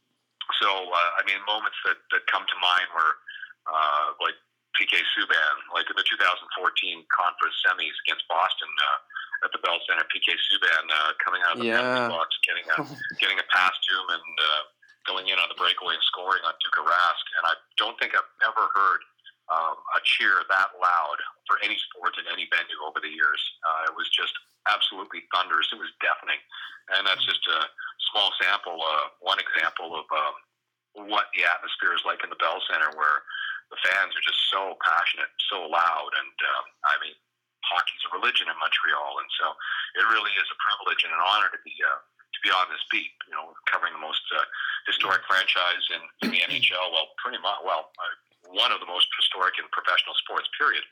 so, 0.59 0.69
uh, 0.69 1.11
I 1.17 1.23
mean, 1.25 1.39
moments 1.47 1.79
that, 1.87 2.03
that 2.11 2.27
come 2.27 2.43
to 2.43 2.59
mind 2.59 2.91
were 2.91 3.15
uh, 3.71 4.19
like 4.19 4.37
PK 4.75 4.99
Subban, 5.15 5.57
like 5.73 5.87
in 5.89 5.97
the 5.97 6.05
2014 6.05 6.43
conference 7.07 7.57
semis 7.63 7.97
against 8.03 8.27
Boston. 8.27 8.69
Uh, 8.69 8.99
at 9.45 9.51
the 9.53 9.59
Bell 9.63 9.79
Center, 9.87 10.07
PK 10.11 10.35
Subban 10.35 10.87
uh, 10.91 11.13
coming 11.23 11.43
out 11.47 11.59
of 11.59 11.63
the 11.63 11.71
Yeah. 11.71 12.09
box, 12.09 12.31
getting 12.47 12.65
a 12.71 12.77
getting 13.23 13.39
a 13.39 13.47
pass 13.51 13.75
to 13.75 13.91
him, 13.99 14.09
and 14.19 14.35
uh, 14.39 14.63
going 15.07 15.27
in 15.29 15.39
on 15.39 15.49
the 15.51 15.59
breakaway 15.59 15.95
and 15.99 16.05
scoring 16.07 16.43
on 16.47 16.55
Tuukka 16.63 16.83
Rask. 16.87 17.25
And 17.39 17.45
I 17.51 17.55
don't 17.77 17.99
think 17.99 18.15
I've 18.15 18.33
ever 18.47 18.71
heard 18.75 19.01
um, 19.51 19.77
a 19.99 20.01
cheer 20.07 20.47
that 20.47 20.71
loud 20.79 21.19
for 21.51 21.59
any 21.67 21.75
sport 21.91 22.15
in 22.23 22.25
any 22.31 22.47
venue 22.55 22.79
over 22.87 23.03
the 23.03 23.11
years. 23.11 23.43
Uh, 23.67 23.91
it 23.91 23.95
was 23.99 24.07
just 24.15 24.33
absolutely 24.71 25.27
thunderous. 25.35 25.67
It 25.75 25.83
was 25.83 25.91
deafening, 25.99 26.39
and 26.95 27.03
that's 27.03 27.27
just 27.27 27.43
a 27.51 27.67
small 28.15 28.31
sample, 28.39 28.79
uh, 28.79 29.11
one 29.19 29.43
example 29.43 29.99
of 29.99 30.07
um, 30.15 31.11
what 31.11 31.27
the 31.35 31.43
atmosphere 31.43 31.93
is 31.99 32.05
like 32.07 32.23
in 32.23 32.31
the 32.31 32.39
Bell 32.39 32.63
Center, 32.71 32.95
where 32.95 33.27
the 33.75 33.81
fans 33.91 34.15
are 34.15 34.23
just 34.23 34.39
so 34.55 34.79
passionate, 34.87 35.33
so 35.51 35.67
loud, 35.67 36.11
and 36.15 36.37
um, 36.47 36.65
I 36.87 36.95
mean 37.03 37.17
hockey's 37.67 38.05
a 38.07 38.11
religion 38.15 38.51
in 38.51 38.57
Montreal, 38.59 39.23
and 39.23 39.31
so 39.39 39.55
it 39.99 40.05
really 40.11 40.33
is 40.39 40.49
a 40.51 40.59
privilege 40.59 41.03
and 41.07 41.13
an 41.15 41.23
honor 41.23 41.51
to 41.51 41.61
be 41.63 41.75
uh, 41.83 42.01
to 42.03 42.39
be 42.43 42.51
on 42.51 42.67
this 42.73 42.83
beat. 42.91 43.13
You 43.29 43.35
know, 43.35 43.55
covering 43.69 43.95
the 43.95 44.03
most 44.03 44.23
uh, 44.35 44.45
historic 44.87 45.23
franchise 45.29 45.85
in, 45.95 46.03
in 46.27 46.29
the 46.35 46.41
NHL. 46.43 46.93
Well, 46.93 47.13
pretty 47.21 47.39
much. 47.41 47.61
Well, 47.63 47.93
uh, 47.97 48.15
one 48.51 48.75
of 48.75 48.83
the 48.83 48.91
most 48.91 49.07
historic 49.17 49.57
in 49.61 49.67
professional 49.71 50.17
sports. 50.19 50.51
Period. 50.59 50.85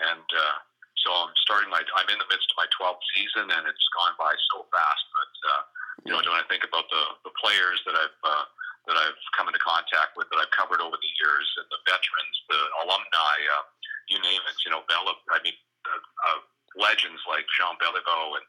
And 0.00 0.24
uh, 0.24 0.56
so 1.02 1.10
I'm 1.10 1.34
starting 1.42 1.68
my. 1.68 1.82
I'm 1.98 2.08
in 2.08 2.18
the 2.18 2.28
midst 2.30 2.48
of 2.54 2.56
my 2.56 2.68
12th 2.70 3.02
season, 3.18 3.50
and 3.50 3.62
it's 3.66 3.86
gone 3.92 4.14
by 4.16 4.32
so 4.54 4.64
fast. 4.70 5.04
But 5.10 5.32
uh, 5.50 5.62
you 6.06 6.10
know, 6.14 6.22
when 6.22 6.38
I 6.38 6.46
think 6.46 6.62
about 6.62 6.86
the 6.88 7.04
the 7.26 7.34
players 7.36 7.82
that 7.84 7.98
I've 7.98 8.20
uh, 8.22 8.46
that 8.86 8.96
I've 8.98 9.18
come 9.34 9.50
into 9.50 9.62
contact 9.62 10.14
with, 10.14 10.30
that 10.30 10.38
I've 10.38 10.54
covered 10.54 10.82
over 10.82 10.94
the 10.94 11.12
years, 11.18 11.46
and 11.58 11.66
the 11.70 11.80
veterans, 11.86 12.36
the 12.50 12.60
alumni, 12.86 13.36
uh, 13.58 13.64
you 14.10 14.18
name 14.22 14.42
it. 14.46 14.56
You 14.62 14.70
know, 14.70 14.86
Bella. 14.86 15.18
I 15.34 15.42
mean, 15.42 15.58
uh, 15.86 16.02
uh, 16.28 16.40
legends 16.78 17.20
like 17.28 17.44
Jean 17.52 17.76
Beliveau 17.82 18.36
and 18.40 18.46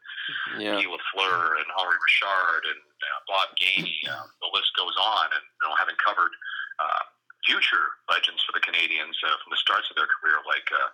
Yeah. 0.61 0.79
Guy 0.79 0.87
Lafleur 0.87 1.59
and 1.59 1.67
Henri 1.75 1.97
Richard 1.99 2.63
and 2.71 2.79
uh, 2.79 3.19
Bob 3.27 3.51
Gainey. 3.59 3.99
Uh, 4.07 4.23
the 4.41 4.49
list 4.55 4.71
goes 4.79 4.95
on. 4.95 5.27
And 5.35 5.43
you 5.43 5.61
know, 5.67 5.75
having 5.75 5.97
covered 5.99 6.31
uh, 6.79 7.03
future 7.43 7.99
legends 8.07 8.39
for 8.47 8.55
the 8.55 8.63
Canadiens 8.63 9.15
uh, 9.27 9.35
from 9.43 9.51
the 9.51 9.59
starts 9.59 9.89
of 9.91 9.95
their 9.99 10.07
career, 10.07 10.39
like 10.47 10.67
uh, 10.71 10.89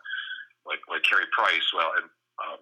like 0.65 0.81
like 0.89 1.03
Carey 1.05 1.29
Price, 1.31 1.65
well, 1.73 1.93
and 2.01 2.09
um, 2.41 2.61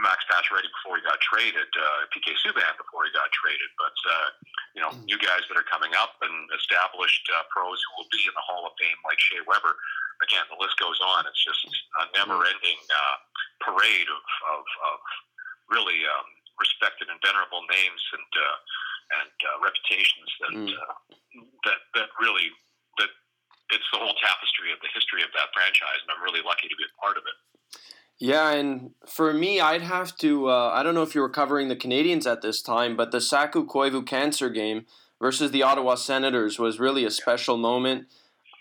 Max 0.00 0.24
Pacioretty 0.30 0.70
before 0.80 0.96
he 0.96 1.02
got 1.04 1.20
traded, 1.20 1.68
uh, 1.76 2.08
PK 2.14 2.32
Subban 2.40 2.72
before 2.80 3.04
he 3.04 3.12
got 3.12 3.28
traded. 3.36 3.68
But 3.76 3.96
uh, 4.08 4.28
you 4.72 4.80
know, 4.80 4.92
new 5.04 5.18
guys 5.20 5.44
that 5.52 5.58
are 5.60 5.66
coming 5.68 5.92
up 5.98 6.16
and 6.24 6.32
established 6.56 7.26
uh, 7.36 7.44
pros 7.52 7.76
who 7.84 7.90
will 8.00 8.10
be 8.10 8.22
in 8.24 8.32
the 8.32 8.44
Hall 8.48 8.64
of 8.64 8.72
Fame, 8.80 8.96
like 9.04 9.20
Shea 9.20 9.44
Weber. 9.44 9.76
Again, 10.30 10.46
the 10.46 10.62
list 10.62 10.78
goes 10.78 11.02
on. 11.02 11.26
It's 11.26 11.42
just 11.42 11.66
a 11.66 12.06
never-ending 12.14 12.80
uh, 12.86 13.16
parade 13.66 14.06
of, 14.06 14.24
of, 14.54 14.62
of 14.62 14.98
really 15.66 16.06
um, 16.06 16.26
respected 16.62 17.10
and 17.10 17.18
venerable 17.18 17.66
names 17.66 18.02
and 18.14 18.30
uh, 18.30 18.56
and 19.10 19.34
uh, 19.42 19.56
reputations 19.58 20.30
that 20.38 20.52
mm. 20.54 20.70
uh, 20.70 20.94
that 21.66 21.80
that 21.98 22.08
really 22.22 22.46
that 23.02 23.10
it's 23.74 23.88
the 23.90 23.98
whole 23.98 24.14
tapestry 24.22 24.70
of 24.70 24.78
the 24.78 24.90
history 24.94 25.22
of 25.26 25.34
that 25.34 25.50
franchise, 25.50 25.98
and 26.06 26.14
I'm 26.14 26.22
really 26.22 26.46
lucky 26.46 26.70
to 26.70 26.76
be 26.78 26.86
a 26.86 26.94
part 27.00 27.18
of 27.18 27.26
it. 27.26 27.36
Yeah, 28.20 28.52
and 28.52 28.92
for 29.08 29.32
me, 29.32 29.60
I'd 29.60 29.82
have 29.82 30.16
to. 30.18 30.50
Uh, 30.50 30.70
I 30.70 30.82
don't 30.82 30.94
know 30.94 31.02
if 31.02 31.14
you 31.14 31.22
were 31.22 31.32
covering 31.32 31.68
the 31.68 31.76
Canadiens 31.76 32.30
at 32.30 32.42
this 32.42 32.60
time, 32.60 32.96
but 32.96 33.10
the 33.10 33.20
Saku 33.20 33.66
Koivu 33.66 34.06
Cancer 34.06 34.50
game 34.50 34.86
versus 35.18 35.50
the 35.50 35.62
Ottawa 35.62 35.94
Senators 35.94 36.58
was 36.58 36.78
really 36.78 37.04
a 37.04 37.10
special 37.10 37.56
moment. 37.56 38.06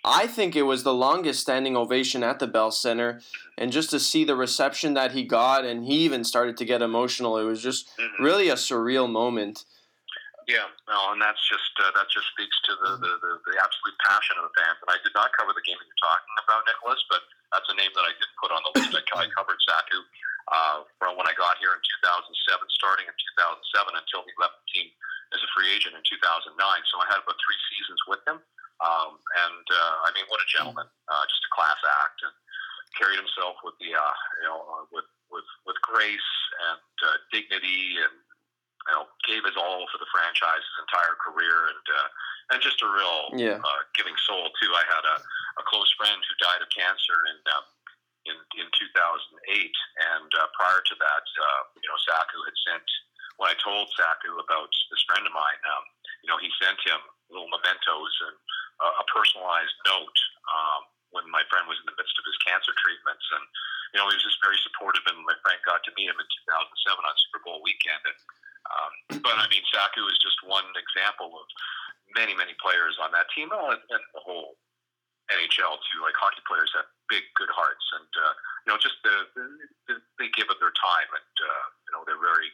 I 0.04 0.28
think 0.28 0.56
it 0.56 0.64
was 0.64 0.84
the 0.84 0.94
longest 0.94 1.42
standing 1.42 1.76
ovation 1.76 2.24
at 2.24 2.40
the 2.40 2.48
Bell 2.48 2.72
Center, 2.72 3.20
and 3.58 3.72
just 3.72 3.90
to 3.92 4.00
see 4.00 4.24
the 4.24 4.36
reception 4.36 4.94
that 4.96 5.12
he 5.12 5.24
got, 5.24 5.66
and 5.66 5.84
he 5.84 6.08
even 6.08 6.24
started 6.24 6.56
to 6.58 6.66
get 6.66 6.82
emotional. 6.82 7.38
It 7.38 7.44
was 7.44 7.62
just 7.62 7.92
mm-hmm. 8.00 8.24
really 8.24 8.48
a 8.48 8.56
surreal 8.56 9.12
moment. 9.12 9.66
Yeah, 10.48 10.66
well, 10.90 11.14
and 11.14 11.22
that's 11.22 11.44
just 11.46 11.70
uh, 11.78 11.94
that 11.94 12.10
just 12.10 12.26
speaks 12.34 12.58
to 12.66 12.74
the, 12.82 12.92
the, 12.98 13.12
the, 13.22 13.32
the 13.54 13.56
absolute 13.62 13.98
passion 14.02 14.34
of 14.42 14.50
the 14.50 14.54
fans. 14.58 14.82
And 14.82 14.90
I 14.90 14.98
did 15.06 15.14
not 15.14 15.30
cover 15.38 15.54
the 15.54 15.62
game 15.62 15.78
that 15.78 15.86
you're 15.86 16.02
talking 16.02 16.36
about, 16.42 16.66
Nicholas, 16.66 17.02
but 17.12 17.22
that's 17.54 17.70
a 17.70 17.78
name 17.78 17.94
that 17.94 18.06
I 18.08 18.18
did 18.18 18.30
put 18.42 18.50
on 18.50 18.66
the 18.66 18.74
list. 18.82 18.98
I, 18.98 19.04
I 19.14 19.30
covered 19.30 19.62
Saku 19.62 20.00
uh, 20.50 20.78
from 20.98 21.22
when 21.22 21.30
I 21.30 21.38
got 21.38 21.62
here 21.62 21.70
in 21.70 21.82
2007, 22.02 22.34
starting 22.82 23.06
in 23.06 23.14
2007 23.38 23.94
until 23.94 24.26
he 24.26 24.34
left 24.42 24.58
the 24.66 24.68
team 24.74 24.88
as 25.38 25.42
a 25.46 25.50
free 25.54 25.70
agent 25.70 25.94
in 25.94 26.02
2009. 26.02 26.58
So 26.58 26.98
I 26.98 27.06
had 27.14 27.22
about 27.22 27.38
three 27.38 27.60
seasons 27.70 28.02
with 28.10 28.22
him. 28.26 28.42
Um, 28.80 29.20
and 29.20 29.66
uh, 29.68 29.96
I 30.08 30.10
mean, 30.16 30.24
what 30.32 30.40
a 30.40 30.48
gentleman! 30.48 30.88
Uh, 30.88 31.24
just 31.28 31.44
a 31.44 31.52
class 31.52 31.80
act, 32.04 32.24
and 32.24 32.36
carried 32.96 33.20
himself 33.20 33.60
with 33.64 33.76
the 33.84 33.92
uh, 33.92 34.16
you 34.40 34.48
know 34.48 34.60
uh, 34.64 34.84
with 34.92 35.08
with 35.28 35.48
with 35.68 35.78
grace 35.84 36.32
and 36.72 36.94
uh, 37.04 37.18
dignity 37.32 38.00
and 38.00 38.16
you 38.90 38.98
know, 38.98 39.06
gave 39.28 39.46
his 39.46 39.54
all 39.54 39.86
for 39.94 40.02
the 40.02 40.10
franchise 40.10 40.64
his 40.66 40.80
entire 40.88 41.14
career, 41.22 41.70
and 41.70 41.86
uh, 41.86 42.08
and 42.56 42.58
just 42.64 42.82
a 42.82 42.90
real 42.90 43.20
yeah. 43.38 43.62
uh, 43.62 43.82
giving 43.94 44.18
soul 44.26 44.50
too. 44.58 44.72
I 44.74 44.86
had 44.90 45.06
a, 45.06 45.18
a 45.62 45.64
close 45.70 45.92
friend 45.94 46.18
who 46.18 46.34
died 46.42 46.66
of 46.66 46.74
cancer 46.74 47.18
in 47.30 47.38
um, 47.54 47.66
in, 48.28 48.36
in 48.62 48.68
2008, 48.68 49.72
and 50.18 50.30
uh, 50.38 50.50
prior 50.54 50.84
to 50.84 50.96
that, 51.00 51.26
uh, 51.40 51.62
you 51.80 51.88
know, 51.88 51.98
Saku 52.04 52.40
had 52.46 52.58
sent. 52.68 52.88
When 53.40 53.48
I 53.48 53.56
told 53.64 53.88
Saku 53.96 54.36
about 54.44 54.68
this 54.92 55.02
friend 55.08 55.24
of 55.24 55.32
mine, 55.32 55.62
um, 55.72 55.86
you 56.26 56.28
know, 56.28 56.36
he 56.36 56.52
sent 56.60 56.76
him 56.84 57.00
little 57.32 57.48
mementos 57.48 58.14
and 58.28 58.36
uh, 58.80 59.02
a 59.02 59.06
personalized 59.12 59.76
note 59.86 60.18
um, 60.50 60.82
when 61.12 61.26
my 61.30 61.44
friend 61.52 61.68
was 61.68 61.80
in 61.84 61.88
the 61.88 61.98
midst 62.00 62.16
of 62.16 62.26
his 62.26 62.38
cancer 62.44 62.74
treatments, 62.80 63.26
and 63.36 63.44
you 63.94 63.98
know, 64.00 64.08
he 64.08 64.16
was 64.16 64.26
just 64.26 64.40
very 64.44 64.58
supportive. 64.62 65.04
And 65.10 65.22
my 65.26 65.36
friend 65.42 65.60
got 65.66 65.82
to 65.86 65.92
meet 65.98 66.10
him 66.10 66.20
in 66.20 66.28
2007 66.48 66.56
on 66.96 67.16
Super 67.30 67.42
Bowl 67.42 67.60
weekend, 67.66 68.02
and 68.06 68.20
um, 68.70 68.92
but 69.26 69.36
I 69.38 69.50
mean, 69.50 69.66
Saku 69.74 70.06
is 70.08 70.20
just 70.22 70.38
one 70.46 70.68
example 70.78 71.34
of 71.34 71.46
many, 72.14 72.38
many 72.38 72.54
players 72.62 72.98
on 73.02 73.10
that 73.14 73.30
team 73.34 73.50
and, 73.50 73.82
and 73.82 74.04
the 74.14 74.22
whole 74.22 74.58
NHL 75.30 75.78
too. 75.90 76.00
Like 76.02 76.18
hockey 76.18 76.42
players 76.46 76.70
have 76.78 76.90
big, 77.10 77.26
good 77.38 77.50
hearts, 77.54 77.86
and 77.98 78.10
uh, 78.14 78.34
you 78.66 78.68
know, 78.74 78.78
just 78.78 78.98
the, 79.06 79.16
the, 79.90 79.96
they 80.18 80.30
give 80.38 80.50
it 80.50 80.58
their 80.62 80.74
time, 80.74 81.10
and 81.10 81.34
uh, 81.42 81.66
you 81.86 81.92
know, 81.94 82.02
they're 82.06 82.22
very 82.22 82.50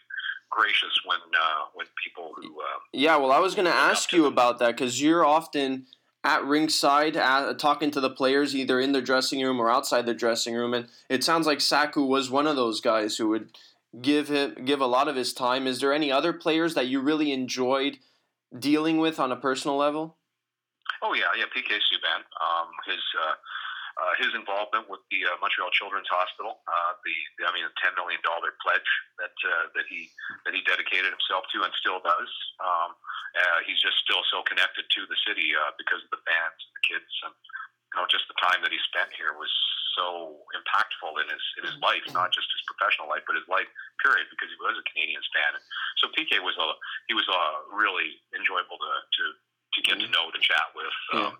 gracious 0.51 0.91
when 1.07 1.19
uh, 1.19 1.71
when 1.73 1.87
people 2.03 2.35
who. 2.35 2.59
Um, 2.59 2.81
yeah, 2.91 3.15
well, 3.15 3.31
I 3.31 3.39
was 3.39 3.55
going 3.55 3.67
to 3.67 3.75
ask 3.75 4.11
you 4.11 4.25
about 4.25 4.59
that 4.59 4.75
because 4.75 5.01
you're 5.01 5.25
often 5.25 5.87
at 6.25 6.43
ringside 6.43 7.15
at, 7.15 7.59
talking 7.59 7.91
to 7.91 8.01
the 8.01 8.09
players 8.09 8.55
either 8.55 8.79
in 8.81 8.91
the 8.91 9.01
dressing 9.01 9.41
room 9.41 9.61
or 9.61 9.69
outside 9.69 10.05
the 10.05 10.13
dressing 10.13 10.55
room 10.55 10.73
and 10.73 10.87
it 11.07 11.23
sounds 11.23 11.45
like 11.45 11.61
Saku 11.61 12.03
was 12.03 12.31
one 12.31 12.47
of 12.47 12.55
those 12.55 12.81
guys 12.81 13.15
who 13.15 13.29
would 13.29 13.55
give 14.01 14.27
him 14.27 14.55
give 14.65 14.81
a 14.81 14.87
lot 14.87 15.07
of 15.07 15.15
his 15.15 15.33
time. 15.33 15.67
Is 15.67 15.79
there 15.79 15.93
any 15.93 16.11
other 16.11 16.33
players 16.33 16.73
that 16.73 16.87
you 16.87 16.99
really 16.99 17.31
enjoyed 17.31 17.99
dealing 18.57 18.97
with 18.97 19.19
on 19.19 19.31
a 19.31 19.35
personal 19.35 19.77
level? 19.77 20.17
Oh 21.01 21.13
yeah, 21.13 21.31
yeah. 21.37 21.45
PK 21.45 21.77
Subban, 21.77 22.21
um, 22.41 22.67
his 22.87 23.01
uh, 23.15 23.35
uh, 24.01 24.13
his 24.19 24.33
involvement 24.35 24.89
with 24.89 24.99
the 25.11 25.23
uh, 25.25 25.37
Montreal 25.41 25.69
Children's 25.71 26.07
Hospital, 26.09 26.59
uh, 26.67 26.84
the, 27.05 27.45
I 27.45 27.53
mean, 27.53 27.63
the 27.63 27.77
ten 27.79 27.93
million 27.95 28.19
dollar 28.25 28.57
pledge 28.59 28.91
that 29.21 29.35
uh, 29.45 29.69
that 29.77 29.85
he 29.87 30.09
that 30.43 30.57
he 30.57 30.65
dedicated 30.65 31.13
himself 31.13 31.45
to 31.53 31.63
and 31.63 31.73
still 31.77 32.01
does. 32.01 32.31
Um, 32.59 32.97
uh, 33.35 33.59
he's 33.67 33.79
just 33.79 34.01
still 34.01 34.25
so 34.33 34.41
connected 34.43 34.87
to 34.89 35.01
the 35.07 35.19
city 35.23 35.53
uh, 35.53 35.71
because 35.77 36.01
of 36.01 36.09
the 36.09 36.21
fans, 36.25 36.59
and 36.59 36.73
the 36.73 36.83
kids, 36.83 37.11
and 37.27 37.35
you 37.35 37.95
know, 38.01 38.05
just 38.09 38.27
the 38.27 38.39
time 38.41 38.59
that 38.65 38.73
he 38.73 38.81
spent 38.89 39.13
here 39.15 39.37
was 39.37 39.51
so 39.95 40.35
impactful 40.51 41.13
in 41.23 41.27
his 41.31 41.45
in 41.61 41.63
his 41.63 41.77
life, 41.79 42.03
not 42.11 42.35
just 42.35 42.51
his 42.51 42.63
professional 42.67 43.07
life, 43.07 43.23
but 43.23 43.39
his 43.39 43.47
life 43.47 43.69
period, 44.03 44.27
because 44.27 44.51
he 44.51 44.59
was 44.59 44.75
a 44.75 44.85
Canadiens 44.91 45.27
fan. 45.31 45.55
And 45.55 45.63
so 46.03 46.11
PK 46.11 46.43
was 46.43 46.57
a 46.59 46.67
he 47.07 47.15
was 47.15 47.25
a 47.31 47.41
really 47.71 48.19
enjoyable 48.35 48.75
to 48.75 48.93
to, 48.99 49.23
to 49.31 49.79
get 49.85 49.95
to 50.03 50.09
know, 50.11 50.27
to 50.33 50.41
chat 50.43 50.75
with. 50.75 50.95
Um, 51.15 51.39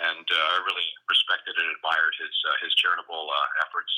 And 0.00 0.24
uh, 0.24 0.54
I 0.56 0.58
really 0.64 0.88
respected 1.04 1.52
and 1.52 1.68
admired 1.76 2.14
his 2.16 2.32
uh, 2.48 2.56
his 2.64 2.72
charitable 2.80 3.28
uh, 3.28 3.64
efforts. 3.66 3.92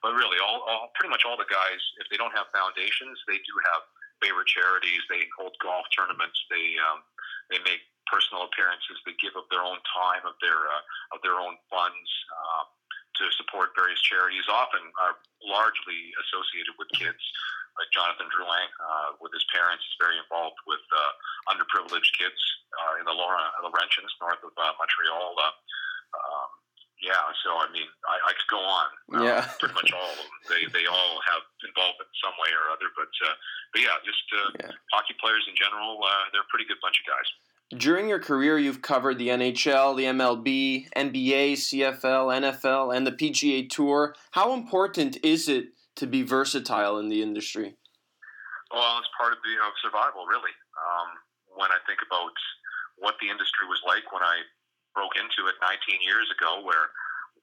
But 0.00 0.16
really, 0.16 0.40
all, 0.40 0.64
all 0.64 0.88
pretty 0.96 1.12
much 1.12 1.28
all 1.28 1.36
the 1.36 1.48
guys, 1.50 1.80
if 2.00 2.08
they 2.08 2.16
don't 2.16 2.32
have 2.32 2.48
foundations, 2.54 3.20
they 3.28 3.36
do 3.44 3.54
have 3.74 3.82
favorite 4.24 4.48
charities. 4.48 5.00
They 5.12 5.28
hold 5.36 5.52
golf 5.60 5.84
tournaments. 5.92 6.36
They 6.48 6.76
um, 6.80 7.04
they 7.52 7.60
make 7.66 7.84
personal 8.08 8.48
appearances. 8.48 9.00
They 9.04 9.16
give 9.20 9.36
of 9.36 9.48
their 9.52 9.64
own 9.64 9.80
time, 9.92 10.24
of 10.24 10.36
their 10.40 10.56
uh, 10.56 11.16
of 11.16 11.18
their 11.20 11.36
own 11.36 11.56
funds. 11.68 12.08
Uh, 12.32 12.64
to 13.20 13.28
support 13.36 13.76
various 13.76 14.00
charities, 14.00 14.48
often 14.48 14.80
are 14.96 15.20
largely 15.44 16.08
associated 16.24 16.72
with 16.80 16.88
kids. 16.96 17.20
Like 17.80 17.88
Jonathan 17.96 18.28
Drouin, 18.28 18.68
uh, 18.76 19.16
with 19.24 19.32
his 19.32 19.44
parents, 19.48 19.80
is 19.80 19.96
very 19.96 20.20
involved 20.20 20.60
with 20.68 20.84
uh, 20.92 21.00
underprivileged 21.48 22.12
kids 22.12 22.36
uh, 22.76 23.00
in 23.00 23.08
the 23.08 23.16
Laurentians, 23.16 24.12
north 24.20 24.44
of 24.44 24.52
uh, 24.52 24.76
Montreal. 24.76 25.32
Uh, 25.40 25.48
um, 26.12 26.50
yeah, 27.00 27.16
so 27.40 27.56
I 27.56 27.72
mean, 27.72 27.88
I, 28.04 28.16
I 28.28 28.32
could 28.36 28.50
go 28.52 28.60
on. 28.60 28.86
Um, 29.16 29.24
yeah, 29.24 29.48
pretty 29.60 29.72
much 29.72 29.90
all 29.96 30.12
of 30.12 30.16
them. 30.20 30.32
They 30.52 30.68
they 30.68 30.84
all 30.84 31.24
have 31.24 31.42
involvement 31.64 32.12
in 32.12 32.18
some 32.20 32.36
way 32.36 32.52
or 32.52 32.68
other. 32.68 32.92
But 32.92 33.12
uh, 33.24 33.34
but 33.72 33.80
yeah, 33.80 33.96
just 34.04 34.24
uh, 34.28 34.50
yeah. 34.60 34.76
hockey 34.92 35.16
players 35.16 35.48
in 35.48 35.56
general. 35.56 36.04
Uh, 36.04 36.28
they're 36.32 36.44
a 36.44 36.50
pretty 36.52 36.68
good 36.68 36.78
bunch 36.84 37.00
of 37.00 37.08
guys. 37.08 37.28
During 37.80 38.08
your 38.08 38.18
career, 38.18 38.58
you've 38.58 38.82
covered 38.82 39.18
the 39.18 39.28
NHL, 39.28 39.96
the 39.96 40.04
MLB, 40.04 40.90
NBA, 40.96 41.52
CFL, 41.54 42.42
NFL, 42.42 42.94
and 42.94 43.06
the 43.06 43.12
PGA 43.12 43.70
Tour. 43.70 44.14
How 44.32 44.52
important 44.52 45.16
is 45.24 45.48
it 45.48 45.68
to 45.96 46.06
be 46.06 46.22
versatile 46.22 46.98
in 46.98 47.08
the 47.08 47.22
industry? 47.22 47.76
Well, 48.70 48.98
it's 48.98 49.10
part 49.18 49.32
of 49.34 49.42
the 49.42 49.50
you 49.50 49.58
know, 49.58 49.70
survival, 49.82 50.26
really. 50.26 50.54
Um, 50.78 51.08
when 51.58 51.70
I 51.74 51.80
think 51.86 52.00
about 52.06 52.32
what 52.96 53.18
the 53.18 53.28
industry 53.28 53.66
was 53.66 53.82
like 53.82 54.06
when 54.14 54.22
I 54.22 54.46
broke 54.94 55.18
into 55.18 55.50
it 55.50 55.58
19 55.58 56.02
years 56.02 56.30
ago, 56.30 56.62
where 56.62 56.94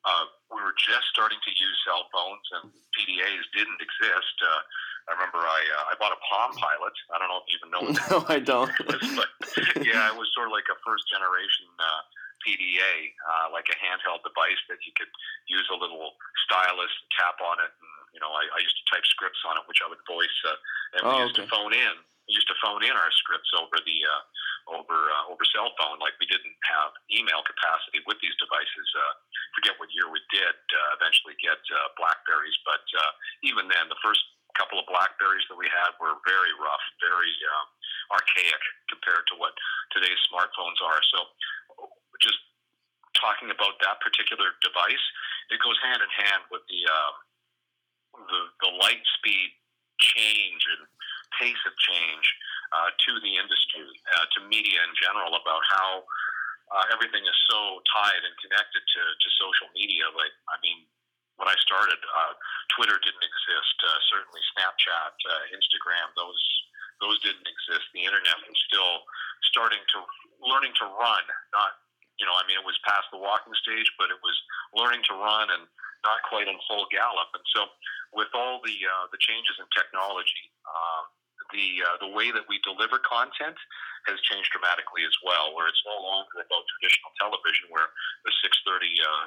uh, 0.07 0.25
we 0.53 0.63
were 0.63 0.75
just 0.79 1.11
starting 1.11 1.39
to 1.43 1.51
use 1.51 1.77
cell 1.83 2.07
phones 2.13 2.45
and 2.59 2.71
PDAs 2.95 3.43
didn't 3.51 3.81
exist. 3.81 4.35
Uh, 4.39 4.61
I 5.07 5.15
remember 5.15 5.39
I 5.39 5.61
uh, 5.79 5.91
I 5.91 5.93
bought 5.99 6.15
a 6.15 6.21
Palm 6.23 6.51
Pilot. 6.55 6.95
I 7.11 7.19
don't 7.19 7.31
know 7.31 7.39
if 7.43 7.47
you 7.47 7.55
even 7.59 7.71
know. 7.71 7.83
What 7.87 7.99
no, 8.11 8.17
I 8.27 8.39
don't. 8.39 8.71
but 9.19 9.31
yeah, 9.83 10.11
it 10.11 10.15
was 10.15 10.27
sort 10.35 10.51
of 10.51 10.53
like 10.55 10.67
a 10.67 10.77
first 10.83 11.07
generation 11.07 11.67
uh, 11.79 12.01
PDA, 12.43 13.15
uh, 13.23 13.47
like 13.55 13.71
a 13.71 13.77
handheld 13.79 14.23
device 14.27 14.59
that 14.67 14.83
you 14.83 14.91
could 14.95 15.11
use 15.47 15.67
a 15.71 15.77
little 15.79 16.15
stylus 16.47 16.91
and 16.91 17.09
tap 17.15 17.39
on 17.39 17.57
it. 17.63 17.71
And 17.71 17.96
you 18.13 18.19
know, 18.19 18.31
I, 18.31 18.43
I 18.55 18.59
used 18.63 18.77
to 18.79 18.85
type 18.91 19.05
scripts 19.05 19.41
on 19.47 19.59
it, 19.59 19.63
which 19.67 19.83
I 19.83 19.87
would 19.87 20.01
voice, 20.07 20.37
uh, 20.47 20.57
and 20.97 21.01
we 21.05 21.13
oh, 21.13 21.23
used 21.27 21.37
okay. 21.37 21.47
to 21.47 21.51
phone 21.51 21.73
in. 21.73 21.95
We 22.27 22.35
used 22.35 22.51
to 22.51 22.59
phone 22.59 22.83
in 22.83 22.91
our 22.91 23.11
scripts 23.15 23.51
over 23.55 23.79
the 23.79 23.99
uh, 24.03 24.23
over 24.75 24.97
uh, 25.07 25.31
over 25.31 25.43
cell 25.47 25.71
phone. 25.79 25.99
Like 26.03 26.19
we 26.19 26.27
didn't 26.27 26.55
have 26.67 26.91
email 27.07 27.39
capacity 27.43 28.03
with 28.03 28.19
these 28.19 28.35
devices. 28.35 28.87
Uh, 28.91 29.13
forget 29.55 29.79
what 29.79 29.87
year 29.95 30.11
we 30.11 30.19
did 30.27 30.55
uh, 30.55 30.89
eventually 30.99 31.39
get 31.39 31.59
uh, 31.71 31.95
Blackberries, 31.95 32.57
but 32.67 32.83
uh, 32.99 33.11
even 33.47 33.71
then, 33.71 33.87
the 33.87 33.99
first 34.03 34.19
couple 34.59 34.81
of 34.81 34.89
Blackberries 34.89 35.45
that 35.47 35.55
we 35.55 35.69
had 35.69 35.95
were 36.01 36.17
very 36.25 36.51
rough, 36.57 36.83
very 36.99 37.31
um, 37.55 37.67
archaic 38.11 38.59
compared 38.91 39.23
to 39.31 39.35
what 39.39 39.53
today's 39.93 40.19
smartphones 40.27 40.81
are. 40.83 40.99
So, 41.13 41.19
just 42.19 42.39
talking 43.15 43.53
about 43.53 43.79
that 43.85 44.01
particular 44.03 44.57
device, 44.59 45.05
it 45.53 45.61
goes 45.63 45.77
hand 45.79 46.01
in 46.03 46.11
hand 46.11 46.43
with 46.51 46.65
the 46.67 46.81
uh, 46.85 47.11
the, 48.17 48.41
the 48.65 48.71
light 48.81 49.03
speed 49.21 49.49
change 49.99 50.61
and 50.77 50.85
pace 51.37 51.61
of 51.65 51.73
change 51.77 52.25
uh, 52.73 52.89
to 53.05 53.11
the 53.21 53.33
industry, 53.37 53.85
uh, 54.17 54.25
to 54.37 54.39
media 54.49 54.81
in 54.81 54.93
general, 54.97 55.37
about 55.37 55.63
how 55.69 56.03
uh, 56.73 56.85
everything 56.91 57.23
is 57.23 57.37
so 57.47 57.79
tied 57.87 58.21
and 58.23 58.35
connected 58.43 58.83
to, 58.83 59.01
to 59.01 59.27
social 59.39 59.69
media. 59.71 60.03
Like, 60.13 60.33
I 60.51 60.57
mean, 60.59 60.83
when 61.37 61.47
I 61.47 61.55
started, 61.63 61.97
uh, 62.01 62.33
Twitter 62.75 62.97
didn't 62.99 63.23
exist. 63.23 63.77
Uh, 63.81 63.99
certainly, 64.09 64.41
Snapchat, 64.57 65.13
uh, 65.15 65.43
Instagram, 65.53 66.11
those 66.17 66.41
those 66.97 67.21
didn't 67.21 67.45
exist. 67.45 67.85
The 67.93 68.09
internet 68.09 68.41
was 68.41 68.57
still 68.65 69.05
starting 69.53 69.81
to 69.93 69.99
learning 70.41 70.73
to 70.81 70.85
run. 70.97 71.23
Not 71.53 71.77
you 72.17 72.25
know, 72.25 72.33
I 72.33 72.41
mean, 72.49 72.57
it 72.57 72.65
was 72.65 72.77
past 72.81 73.05
the 73.13 73.21
walking 73.21 73.53
stage, 73.61 73.85
but 74.01 74.09
it 74.09 74.17
was 74.25 74.33
learning 74.73 75.05
to 75.05 75.13
run 75.13 75.53
and 75.53 75.69
not 76.07 76.23
quite 76.31 76.47
in 76.47 76.55
full 76.71 76.87
gallop. 76.87 77.27
And 77.35 77.43
so, 77.51 77.67
with 78.15 78.31
all 78.31 78.63
the 78.63 78.77
uh, 78.87 79.05
the 79.11 79.19
changes 79.19 79.59
in 79.59 79.67
technology, 79.75 80.47
uh, 80.63 81.03
the 81.51 81.67
uh, 81.83 81.97
the 81.99 82.11
way 82.15 82.31
that 82.31 82.47
we 82.47 82.63
deliver 82.63 83.03
content 83.03 83.59
has 84.07 84.15
changed 84.23 84.47
dramatically 84.55 85.03
as 85.03 85.15
well. 85.19 85.51
Where 85.51 85.67
it's 85.67 85.83
no 85.83 85.99
longer 85.99 86.39
about 86.39 86.63
traditional 86.79 87.11
television, 87.19 87.67
where 87.67 87.91
the 88.23 88.31
6:30 88.39 88.87
uh, 89.03 89.25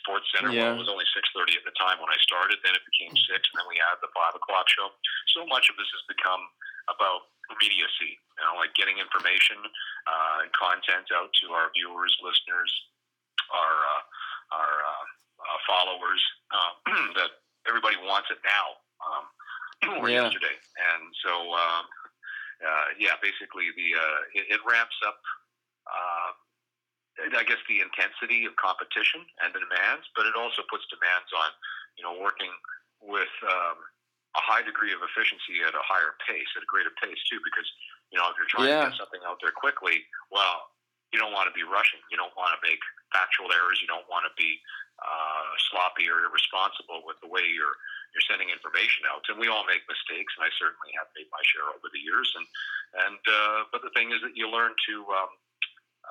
Sports 0.00 0.26
Center. 0.32 0.50
Yeah. 0.50 0.72
Well, 0.72 0.88
was 0.88 0.92
only 0.92 1.08
6:30 1.12 1.60
at 1.60 1.64
the 1.68 1.76
time 1.76 2.00
when 2.00 2.08
I 2.08 2.18
started. 2.24 2.56
Then 2.64 2.72
it 2.72 2.84
became 2.88 3.12
six, 3.28 3.44
and 3.52 3.60
then 3.60 3.68
we 3.68 3.76
had 3.76 4.00
the 4.00 4.10
five 4.16 4.32
o'clock 4.32 4.64
show. 4.72 4.88
So 5.36 5.44
much 5.46 5.68
of 5.68 5.76
this 5.76 5.88
has 5.92 6.04
become 6.08 6.40
about 6.88 7.28
immediacy. 7.52 8.16
You 8.40 8.42
know, 8.48 8.56
like 8.56 8.72
getting 8.72 8.96
information 8.96 9.60
uh, 10.08 10.42
and 10.42 10.50
content 10.56 11.12
out 11.12 11.30
to 11.44 11.52
our 11.52 11.68
viewers, 11.76 12.12
listeners, 12.24 12.72
our 13.52 13.76
uh, 13.84 14.02
our 14.56 14.72
uh, 14.80 15.04
followers. 15.66 16.22
Uh, 16.52 16.72
that 17.18 17.30
everybody 17.64 17.96
wants 18.04 18.28
it 18.28 18.38
now 18.44 18.66
um, 19.00 19.24
or 20.02 20.08
yeah. 20.10 20.28
yesterday, 20.28 20.52
and 20.52 21.04
so 21.24 21.32
um, 21.52 21.84
uh, 22.62 22.88
yeah, 22.98 23.18
basically 23.18 23.72
the 23.74 23.88
uh, 23.96 24.20
it, 24.36 24.58
it 24.58 24.60
ramps 24.68 24.96
up. 25.06 25.18
Uh, 25.86 26.30
I 27.20 27.44
guess 27.44 27.60
the 27.68 27.84
intensity 27.84 28.48
of 28.48 28.56
competition 28.56 29.20
and 29.44 29.52
the 29.52 29.60
demands, 29.60 30.08
but 30.16 30.24
it 30.24 30.32
also 30.32 30.64
puts 30.72 30.88
demands 30.88 31.28
on, 31.36 31.52
you 32.00 32.02
know, 32.08 32.16
working 32.16 32.48
with 33.04 33.28
um, 33.44 33.76
a 34.32 34.40
high 34.40 34.64
degree 34.64 34.96
of 34.96 35.04
efficiency 35.04 35.60
at 35.60 35.76
a 35.76 35.84
higher 35.84 36.16
pace, 36.24 36.48
at 36.56 36.64
a 36.64 36.70
greater 36.70 36.92
pace 36.96 37.20
too, 37.28 37.36
because 37.44 37.68
you 38.08 38.16
know 38.16 38.28
if 38.32 38.36
you're 38.40 38.48
trying 38.48 38.72
yeah. 38.72 38.88
to 38.88 38.96
get 38.96 39.00
something 39.00 39.20
out 39.28 39.36
there 39.44 39.52
quickly, 39.52 40.08
well, 40.32 40.72
you 41.12 41.20
don't 41.20 41.36
want 41.36 41.44
to 41.48 41.54
be 41.54 41.64
rushing. 41.68 42.00
You 42.08 42.16
don't 42.16 42.32
want 42.32 42.56
to 42.56 42.60
make 42.64 42.80
factual 43.12 43.52
errors. 43.52 43.84
You 43.84 43.88
don't 43.88 44.08
want 44.08 44.24
to 44.24 44.32
be 44.40 44.56
uh, 45.02 45.50
sloppy 45.70 46.06
or 46.06 46.22
irresponsible 46.30 47.02
with 47.02 47.18
the 47.20 47.30
way 47.30 47.42
you're 47.42 47.76
you're 48.12 48.28
sending 48.28 48.52
information 48.52 49.08
out. 49.08 49.24
And 49.32 49.40
we 49.40 49.48
all 49.48 49.64
make 49.64 49.82
mistakes, 49.88 50.36
and 50.36 50.44
I 50.44 50.52
certainly 50.60 50.92
have 50.94 51.08
made 51.16 51.32
my 51.32 51.40
share 51.48 51.64
over 51.72 51.88
the 51.90 52.02
years. 52.02 52.28
And 52.38 52.46
and 53.08 53.22
uh, 53.24 53.58
but 53.74 53.82
the 53.82 53.92
thing 53.96 54.12
is 54.12 54.20
that 54.22 54.36
you 54.36 54.46
learn 54.46 54.76
to 54.88 54.94
um, 55.10 55.32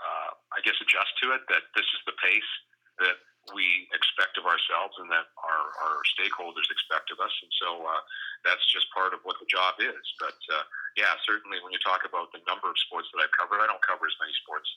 uh, 0.01 0.29
I 0.57 0.59
guess, 0.65 0.77
adjust 0.81 1.13
to 1.23 1.35
it. 1.35 1.43
That 1.47 1.63
this 1.75 1.87
is 1.93 2.01
the 2.09 2.17
pace 2.19 2.51
that 2.99 3.17
we 3.57 3.89
expect 3.89 4.37
of 4.37 4.45
ourselves 4.45 4.93
and 5.01 5.09
that 5.09 5.25
our, 5.41 5.63
our 5.81 5.97
stakeholders 6.13 6.69
expect 6.69 7.09
of 7.09 7.17
us. 7.17 7.33
And 7.41 7.49
so 7.57 7.81
uh, 7.81 8.01
that's 8.45 8.61
just 8.69 8.85
part 8.93 9.17
of 9.17 9.25
what 9.25 9.41
the 9.41 9.49
job 9.49 9.81
is. 9.81 10.05
But 10.21 10.37
uh, 10.53 10.61
yeah, 10.93 11.17
certainly 11.25 11.57
when 11.65 11.73
you 11.73 11.81
talk 11.81 12.05
about 12.05 12.29
the 12.29 12.45
number 12.45 12.69
of 12.69 12.77
sports 12.85 13.09
that 13.11 13.25
I've 13.25 13.33
covered, 13.33 13.57
I 13.57 13.65
don't 13.65 13.81
cover 13.81 14.05
as 14.05 14.13
many 14.21 14.33
sports 14.45 14.69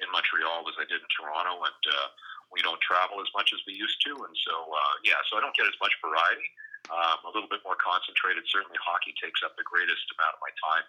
in 0.00 0.08
Montreal 0.14 0.64
as 0.68 0.76
I 0.80 0.86
did 0.88 1.02
in 1.02 1.10
Toronto. 1.12 1.60
And 1.66 1.82
uh, 1.88 2.08
we 2.52 2.60
don't 2.60 2.80
travel 2.84 3.20
as 3.20 3.28
much 3.32 3.52
as 3.56 3.60
we 3.64 3.76
used 3.76 4.00
to. 4.08 4.12
And 4.12 4.36
so, 4.44 4.54
uh, 4.68 4.94
yeah, 5.04 5.20
so 5.28 5.36
I 5.36 5.44
don't 5.44 5.56
get 5.56 5.68
as 5.68 5.76
much 5.80 5.92
variety. 6.00 6.48
Um, 6.90 7.22
a 7.22 7.30
little 7.30 7.46
bit 7.46 7.62
more 7.62 7.78
concentrated. 7.78 8.42
Certainly, 8.50 8.74
hockey 8.82 9.14
takes 9.22 9.38
up 9.46 9.54
the 9.54 9.62
greatest 9.62 10.02
amount 10.18 10.34
of 10.34 10.40
my 10.42 10.50
time 10.58 10.82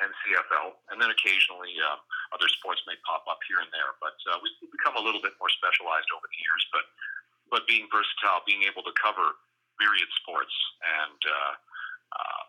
and 0.00 0.08
CFL, 0.22 0.78
and 0.94 1.02
then 1.02 1.10
occasionally 1.10 1.74
uh, 1.82 1.98
other 2.30 2.46
sports 2.46 2.80
may 2.86 2.94
pop 3.02 3.26
up 3.26 3.42
here 3.50 3.58
and 3.58 3.68
there. 3.74 3.98
But 3.98 4.16
uh, 4.30 4.38
we've 4.38 4.54
become 4.70 4.94
a 4.96 5.02
little 5.02 5.20
bit 5.20 5.34
more 5.42 5.50
specialized 5.50 6.08
over 6.14 6.24
the 6.30 6.38
years. 6.38 6.62
But 6.70 6.86
but 7.52 7.68
being 7.68 7.90
versatile, 7.92 8.40
being 8.48 8.64
able 8.64 8.86
to 8.86 8.94
cover 8.96 9.36
myriad 9.82 10.08
sports 10.22 10.54
and 10.80 11.20
uh, 11.20 11.52
uh, 12.16 12.42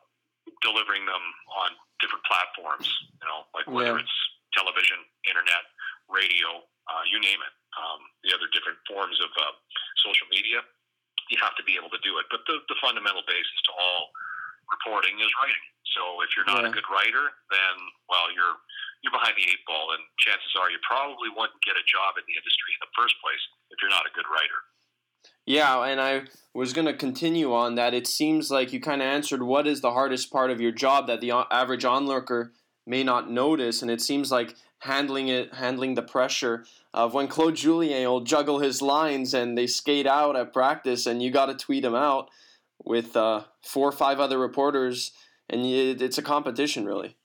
delivering 0.64 1.04
them 1.04 1.24
on 1.50 1.76
different 2.00 2.24
platforms, 2.24 2.88
you 3.20 3.26
know, 3.28 3.44
like 3.52 3.68
whether 3.68 4.00
yeah. 4.00 4.06
it's 4.06 4.18
television, 4.56 5.02
internet, 5.28 5.66
radio, 6.14 6.62
uh, 6.88 7.04
you 7.10 7.18
name 7.18 7.42
it, 7.42 7.54
um, 7.74 8.00
the 8.22 8.32
other 8.32 8.46
different 8.54 8.78
forms 8.86 9.18
of 9.20 9.34
uh, 9.34 9.54
social 10.06 10.30
media, 10.30 10.62
you 11.34 11.42
have 11.42 11.58
to 11.58 11.66
be 11.66 11.74
able 11.74 11.90
to 11.90 12.02
do 12.06 12.22
it. 12.22 12.30
But 12.30 12.46
the, 12.46 12.62
the 12.70 12.78
fundamental 12.78 13.26
basis 13.26 13.60
to 13.68 13.72
all 13.74 14.14
reporting 14.70 15.18
is 15.18 15.32
writing. 15.42 15.66
So 15.98 16.22
if 16.26 16.34
you're 16.38 16.48
not 16.48 16.64
yeah. 16.64 16.72
a 16.72 16.74
good 16.74 16.88
writer, 16.90 17.26
then 17.50 17.76
well, 18.10 18.30
you're 18.34 18.58
you're 19.06 19.14
behind 19.14 19.36
the 19.36 19.46
eight 19.46 19.62
ball, 19.68 19.92
and 19.94 20.02
chances 20.18 20.54
are 20.56 20.72
you 20.72 20.80
probably 20.82 21.28
wouldn't 21.36 21.60
get 21.62 21.76
a 21.76 21.86
job 21.86 22.16
in 22.16 22.24
the 22.24 22.36
industry 22.40 22.72
in 22.72 22.82
the 22.82 22.94
first 22.96 23.14
place 23.20 23.44
if 23.70 23.78
you're 23.84 23.92
not 23.92 24.08
a 24.08 24.14
good 24.16 24.26
writer. 24.32 24.60
Yeah, 25.46 25.84
and 25.84 26.00
I 26.00 26.24
was 26.54 26.72
going 26.72 26.88
to 26.88 26.96
continue 26.96 27.54
on 27.54 27.76
that. 27.76 27.94
It 27.94 28.08
seems 28.08 28.50
like 28.50 28.72
you 28.72 28.80
kind 28.80 29.02
of 29.02 29.08
answered 29.08 29.44
what 29.44 29.68
is 29.68 29.82
the 29.82 29.92
hardest 29.92 30.32
part 30.32 30.52
of 30.52 30.62
your 30.62 30.72
job 30.72 31.08
that 31.08 31.20
the 31.20 31.32
average 31.52 31.84
onlooker 31.84 32.54
may 32.88 33.04
not 33.04 33.30
notice, 33.30 33.82
and 33.82 33.92
it 33.92 34.02
seems 34.02 34.32
like 34.32 34.56
handling 34.84 35.28
it, 35.28 35.54
handling 35.54 35.96
the 35.96 36.02
pressure 36.02 36.66
of 36.94 37.14
when 37.14 37.28
Claude 37.28 37.56
Julien 37.56 38.10
will 38.10 38.22
juggle 38.22 38.60
his 38.60 38.82
lines 38.82 39.34
and 39.34 39.58
they 39.58 39.68
skate 39.68 40.08
out 40.08 40.36
at 40.36 40.54
practice, 40.54 41.06
and 41.06 41.22
you 41.22 41.32
got 41.32 41.48
to 41.48 41.56
tweet 41.56 41.84
them 41.84 41.96
out 41.96 42.30
with 42.84 43.16
uh, 43.16 43.44
four 43.64 43.88
or 43.88 43.94
five 43.94 44.20
other 44.20 44.38
reporters 44.38 45.12
and 45.50 45.66
it's 45.66 46.18
a 46.18 46.26
competition, 46.26 46.86
really. 46.86 47.16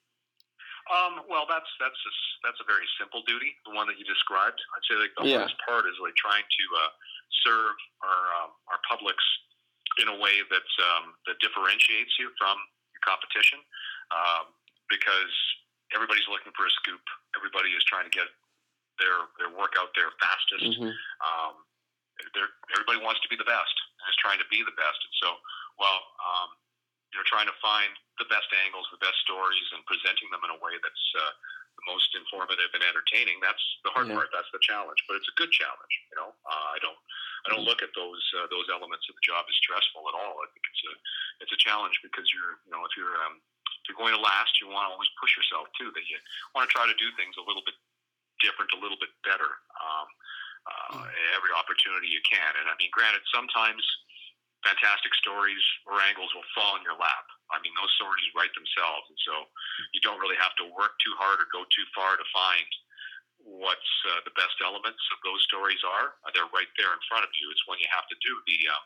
Um, 0.88 1.20
well, 1.28 1.44
that's 1.48 1.68
that's 1.78 1.96
a, 1.96 2.12
that's 2.42 2.60
a 2.64 2.66
very 2.66 2.88
simple 2.96 3.20
duty, 3.28 3.52
the 3.68 3.76
one 3.76 3.86
that 3.86 4.00
you 4.00 4.04
described. 4.08 4.56
I'd 4.56 4.84
say 4.88 4.96
like 4.96 5.12
the 5.20 5.28
yeah. 5.28 5.44
hardest 5.44 5.60
part 5.64 5.84
is 5.84 5.96
like 6.00 6.16
trying 6.16 6.44
to 6.44 6.64
uh, 6.80 6.92
serve 7.44 7.76
our 8.00 8.22
um, 8.40 8.50
our 8.72 8.80
publics 8.88 9.24
in 10.00 10.08
a 10.08 10.16
way 10.16 10.40
that 10.48 10.68
um, 10.92 11.12
that 11.28 11.36
differentiates 11.44 12.16
you 12.16 12.32
from 12.40 12.56
your 12.96 13.02
competition, 13.04 13.60
um, 14.16 14.48
because 14.88 15.34
everybody's 15.94 16.26
looking 16.28 16.52
for 16.52 16.68
a 16.68 16.72
scoop. 16.82 17.02
Everybody 17.36 17.72
is 17.72 17.84
trying 17.88 18.08
to 18.08 18.14
get 18.14 18.28
their 18.98 19.30
their 19.38 19.52
work 19.54 19.78
out 19.78 19.94
there 19.94 20.10
fastest. 20.18 20.78
Mm-hmm. 20.78 20.92
Um, 21.22 21.54
everybody 22.74 22.98
wants 22.98 23.22
to 23.22 23.30
be 23.30 23.38
the 23.38 23.46
best 23.46 23.74
and 24.02 24.10
is 24.10 24.18
trying 24.18 24.42
to 24.42 24.48
be 24.50 24.60
the 24.66 24.74
best, 24.74 24.98
and 24.98 25.14
so 25.22 25.28
well, 25.78 26.00
um, 26.18 26.50
you 27.14 27.16
know, 27.16 27.24
trying 27.24 27.48
to 27.48 27.56
find 27.62 27.88
the 28.18 28.28
best 28.28 28.50
angles, 28.66 28.84
the 28.90 29.00
best 29.00 29.16
stories, 29.24 29.68
and 29.72 29.80
presenting 29.86 30.28
them 30.34 30.42
in 30.44 30.50
a 30.52 30.58
way 30.58 30.74
that's 30.82 31.06
uh, 31.14 31.32
the 31.78 31.84
most 31.86 32.10
informative 32.18 32.68
and 32.74 32.82
entertaining. 32.82 33.38
That's 33.38 33.62
the 33.86 33.94
hard 33.94 34.10
yeah. 34.10 34.18
part. 34.18 34.34
That's 34.34 34.50
the 34.50 34.60
challenge. 34.60 34.98
But 35.06 35.22
it's 35.22 35.30
a 35.30 35.36
good 35.38 35.54
challenge. 35.54 35.94
You 36.10 36.16
know, 36.18 36.30
uh, 36.34 36.68
I 36.74 36.78
don't 36.82 36.98
I 37.46 37.54
don't 37.54 37.64
look 37.64 37.80
at 37.80 37.94
those 37.94 38.22
uh, 38.36 38.50
those 38.50 38.66
elements 38.68 39.06
of 39.06 39.14
the 39.14 39.24
job 39.24 39.46
as 39.46 39.56
stressful 39.62 40.02
at 40.10 40.18
all. 40.18 40.42
I 40.42 40.48
think 40.50 40.64
it's 40.66 40.84
a 40.90 40.92
it's 41.46 41.54
a 41.54 41.60
challenge 41.62 41.96
because 42.02 42.26
you're 42.34 42.58
you 42.66 42.74
know 42.74 42.82
if 42.82 42.92
you're 42.98 43.16
um, 43.24 43.38
you're 43.86 43.98
going 43.98 44.16
to 44.16 44.20
last, 44.20 44.58
you 44.58 44.66
want 44.66 44.88
to 44.88 44.92
always 44.96 45.10
push 45.20 45.32
yourself 45.38 45.70
too. 45.78 45.92
That 45.94 46.04
you 46.08 46.18
want 46.56 46.66
to 46.66 46.72
try 46.72 46.88
to 46.88 46.96
do 46.98 47.08
things 47.14 47.38
a 47.38 47.44
little 47.44 47.62
bit 47.62 47.76
different, 48.42 48.74
a 48.74 48.80
little 48.80 48.98
bit 48.98 49.12
better. 49.22 49.48
Um, 49.78 50.08
uh, 50.68 51.08
every 51.32 51.52
opportunity 51.56 52.12
you 52.12 52.20
can. 52.28 52.52
And 52.60 52.68
I 52.68 52.76
mean, 52.76 52.92
granted, 52.92 53.24
sometimes 53.32 53.80
fantastic 54.66 55.14
stories 55.16 55.62
or 55.88 55.96
angles 56.02 56.28
will 56.34 56.46
fall 56.52 56.76
in 56.76 56.84
your 56.84 56.98
lap. 56.98 57.24
I 57.48 57.56
mean, 57.64 57.72
those 57.78 57.92
stories 57.96 58.28
write 58.36 58.52
themselves, 58.52 59.08
and 59.08 59.20
so 59.24 59.48
you 59.96 60.04
don't 60.04 60.20
really 60.20 60.36
have 60.36 60.52
to 60.60 60.68
work 60.76 61.00
too 61.00 61.14
hard 61.16 61.40
or 61.40 61.48
go 61.48 61.64
too 61.72 61.86
far 61.96 62.20
to 62.20 62.26
find 62.28 62.68
what's 63.40 63.92
uh, 64.12 64.20
the 64.28 64.34
best 64.36 64.58
elements 64.60 65.00
of 65.14 65.18
those 65.24 65.40
stories 65.48 65.80
are. 65.80 66.18
Uh, 66.26 66.30
they're 66.36 66.50
right 66.52 66.68
there 66.76 66.92
in 66.92 67.02
front 67.08 67.24
of 67.24 67.32
you. 67.40 67.48
It's 67.48 67.64
when 67.64 67.80
you 67.80 67.88
have 67.88 68.04
to 68.12 68.18
do 68.20 68.32
the 68.44 68.58
uh, 68.68 68.84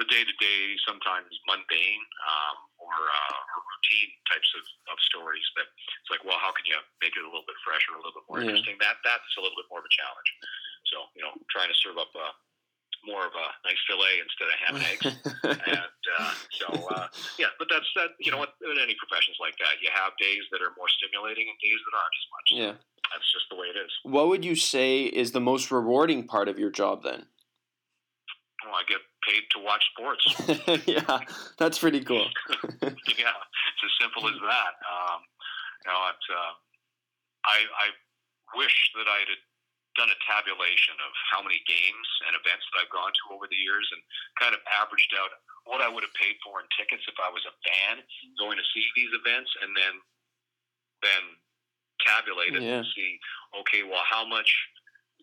the 0.00 0.06
day 0.10 0.26
to 0.26 0.34
day, 0.42 0.74
sometimes 0.82 1.30
mundane 1.46 2.04
um, 2.26 2.56
or, 2.84 2.96
uh, 3.08 3.50
or 3.56 3.58
routine 3.64 4.12
types 4.28 4.50
of, 4.60 4.64
of 4.92 4.96
stories. 5.08 5.44
That 5.56 5.68
it's 6.04 6.12
like, 6.12 6.22
well, 6.22 6.36
how 6.36 6.52
can 6.52 6.68
you 6.68 6.76
make 7.00 7.16
it 7.16 7.24
a 7.24 7.30
little 7.30 7.46
bit 7.48 7.56
fresher, 7.64 7.96
a 7.96 8.00
little 8.00 8.12
bit 8.12 8.26
more 8.28 8.40
yeah. 8.44 8.52
interesting? 8.52 8.76
That 8.80 9.00
that's 9.00 9.32
a 9.36 9.42
little 9.42 9.56
bit 9.56 9.68
more 9.72 9.80
of 9.80 9.88
a 9.88 9.94
challenge. 9.94 10.28
So 10.92 10.96
you 11.16 11.22
know, 11.24 11.32
trying 11.48 11.72
to 11.72 11.78
serve 11.80 11.96
up 11.96 12.12
a 12.12 12.28
more 13.06 13.28
of 13.28 13.34
a 13.36 13.48
nice 13.68 13.80
fillet 13.84 14.16
instead 14.20 14.48
of 14.48 14.56
ham 14.64 14.74
and 14.80 14.86
eggs. 14.88 15.04
and 15.68 16.00
uh, 16.16 16.32
so, 16.50 16.68
uh, 16.88 17.06
yeah, 17.38 17.52
but 17.58 17.68
that's 17.68 17.88
that. 17.96 18.16
You 18.20 18.32
know, 18.32 18.40
what 18.40 18.56
in 18.64 18.80
any 18.80 18.96
professions 18.96 19.36
like 19.40 19.56
that, 19.60 19.80
you 19.80 19.92
have 19.92 20.16
days 20.16 20.44
that 20.52 20.60
are 20.64 20.72
more 20.76 20.88
stimulating 20.88 21.46
and 21.48 21.56
days 21.60 21.80
that 21.84 21.94
aren't 21.96 22.16
as 22.16 22.26
much. 22.32 22.46
Yeah, 22.50 22.74
that's 23.12 23.28
just 23.32 23.46
the 23.52 23.56
way 23.56 23.68
it 23.68 23.78
is. 23.78 23.92
What 24.02 24.28
would 24.28 24.44
you 24.44 24.56
say 24.56 25.04
is 25.04 25.32
the 25.32 25.44
most 25.44 25.70
rewarding 25.70 26.26
part 26.26 26.48
of 26.48 26.58
your 26.58 26.70
job 26.70 27.04
then? 27.04 27.28
Well, 28.64 28.74
I 28.74 28.84
get 28.88 29.04
paid 29.24 29.42
to 29.56 29.58
watch 29.58 29.84
sports. 29.96 30.24
yeah, 30.86 31.20
that's 31.58 31.78
pretty 31.78 32.04
cool. 32.04 32.28
yeah, 32.82 33.36
it's 33.40 33.82
as 33.84 33.94
simple 34.00 34.28
as 34.28 34.38
that. 34.40 34.72
Um, 34.84 35.20
you 35.84 35.88
know, 35.88 36.00
it's, 36.12 36.28
uh, 36.28 36.52
I, 37.44 37.58
I 37.80 37.86
wish 38.56 38.76
that 38.96 39.08
I 39.08 39.24
had 39.24 39.40
done 39.94 40.10
a 40.10 40.18
tabulation 40.26 40.98
of 41.00 41.12
how 41.30 41.40
many 41.40 41.62
games 41.70 42.08
and 42.26 42.34
events 42.34 42.66
that 42.70 42.82
I've 42.82 42.94
gone 42.94 43.14
to 43.14 43.24
over 43.34 43.46
the 43.46 43.58
years 43.58 43.86
and 43.94 44.02
kind 44.42 44.52
of 44.52 44.60
averaged 44.66 45.14
out 45.14 45.30
what 45.70 45.80
I 45.80 45.88
would 45.88 46.02
have 46.02 46.14
paid 46.18 46.36
for 46.42 46.60
in 46.60 46.66
tickets 46.74 47.06
if 47.06 47.16
I 47.22 47.30
was 47.30 47.46
a 47.46 47.54
fan 47.62 48.02
going 48.36 48.58
to 48.58 48.66
see 48.74 48.84
these 48.98 49.14
events 49.14 49.50
and 49.62 49.70
then 49.72 49.94
then 51.00 51.24
tabulate 52.02 52.52
it 52.52 52.64
yeah. 52.64 52.82
and 52.82 52.86
see 52.96 53.16
okay 53.54 53.86
well 53.86 54.02
how 54.04 54.26
much 54.26 54.50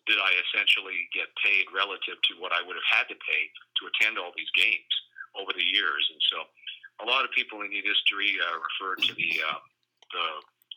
did 0.06 0.18
I 0.18 0.30
essentially 0.48 1.06
get 1.14 1.30
paid 1.38 1.70
relative 1.70 2.18
to 2.18 2.32
what 2.42 2.50
I 2.50 2.60
would 2.62 2.74
have 2.74 2.90
had 2.90 3.06
to 3.12 3.18
pay 3.22 3.42
to 3.78 3.82
attend 3.90 4.18
all 4.18 4.34
these 4.34 4.50
games 4.58 4.92
over 5.38 5.54
the 5.54 5.64
years. 5.64 6.02
And 6.10 6.20
so 6.28 6.38
a 7.02 7.06
lot 7.06 7.24
of 7.24 7.30
people 7.32 7.62
in 7.62 7.70
the 7.70 7.80
industry 7.80 8.34
uh, 8.36 8.58
refer 8.58 8.98
to 8.98 9.12
the, 9.14 9.32
uh, 9.46 9.60
the, 10.10 10.26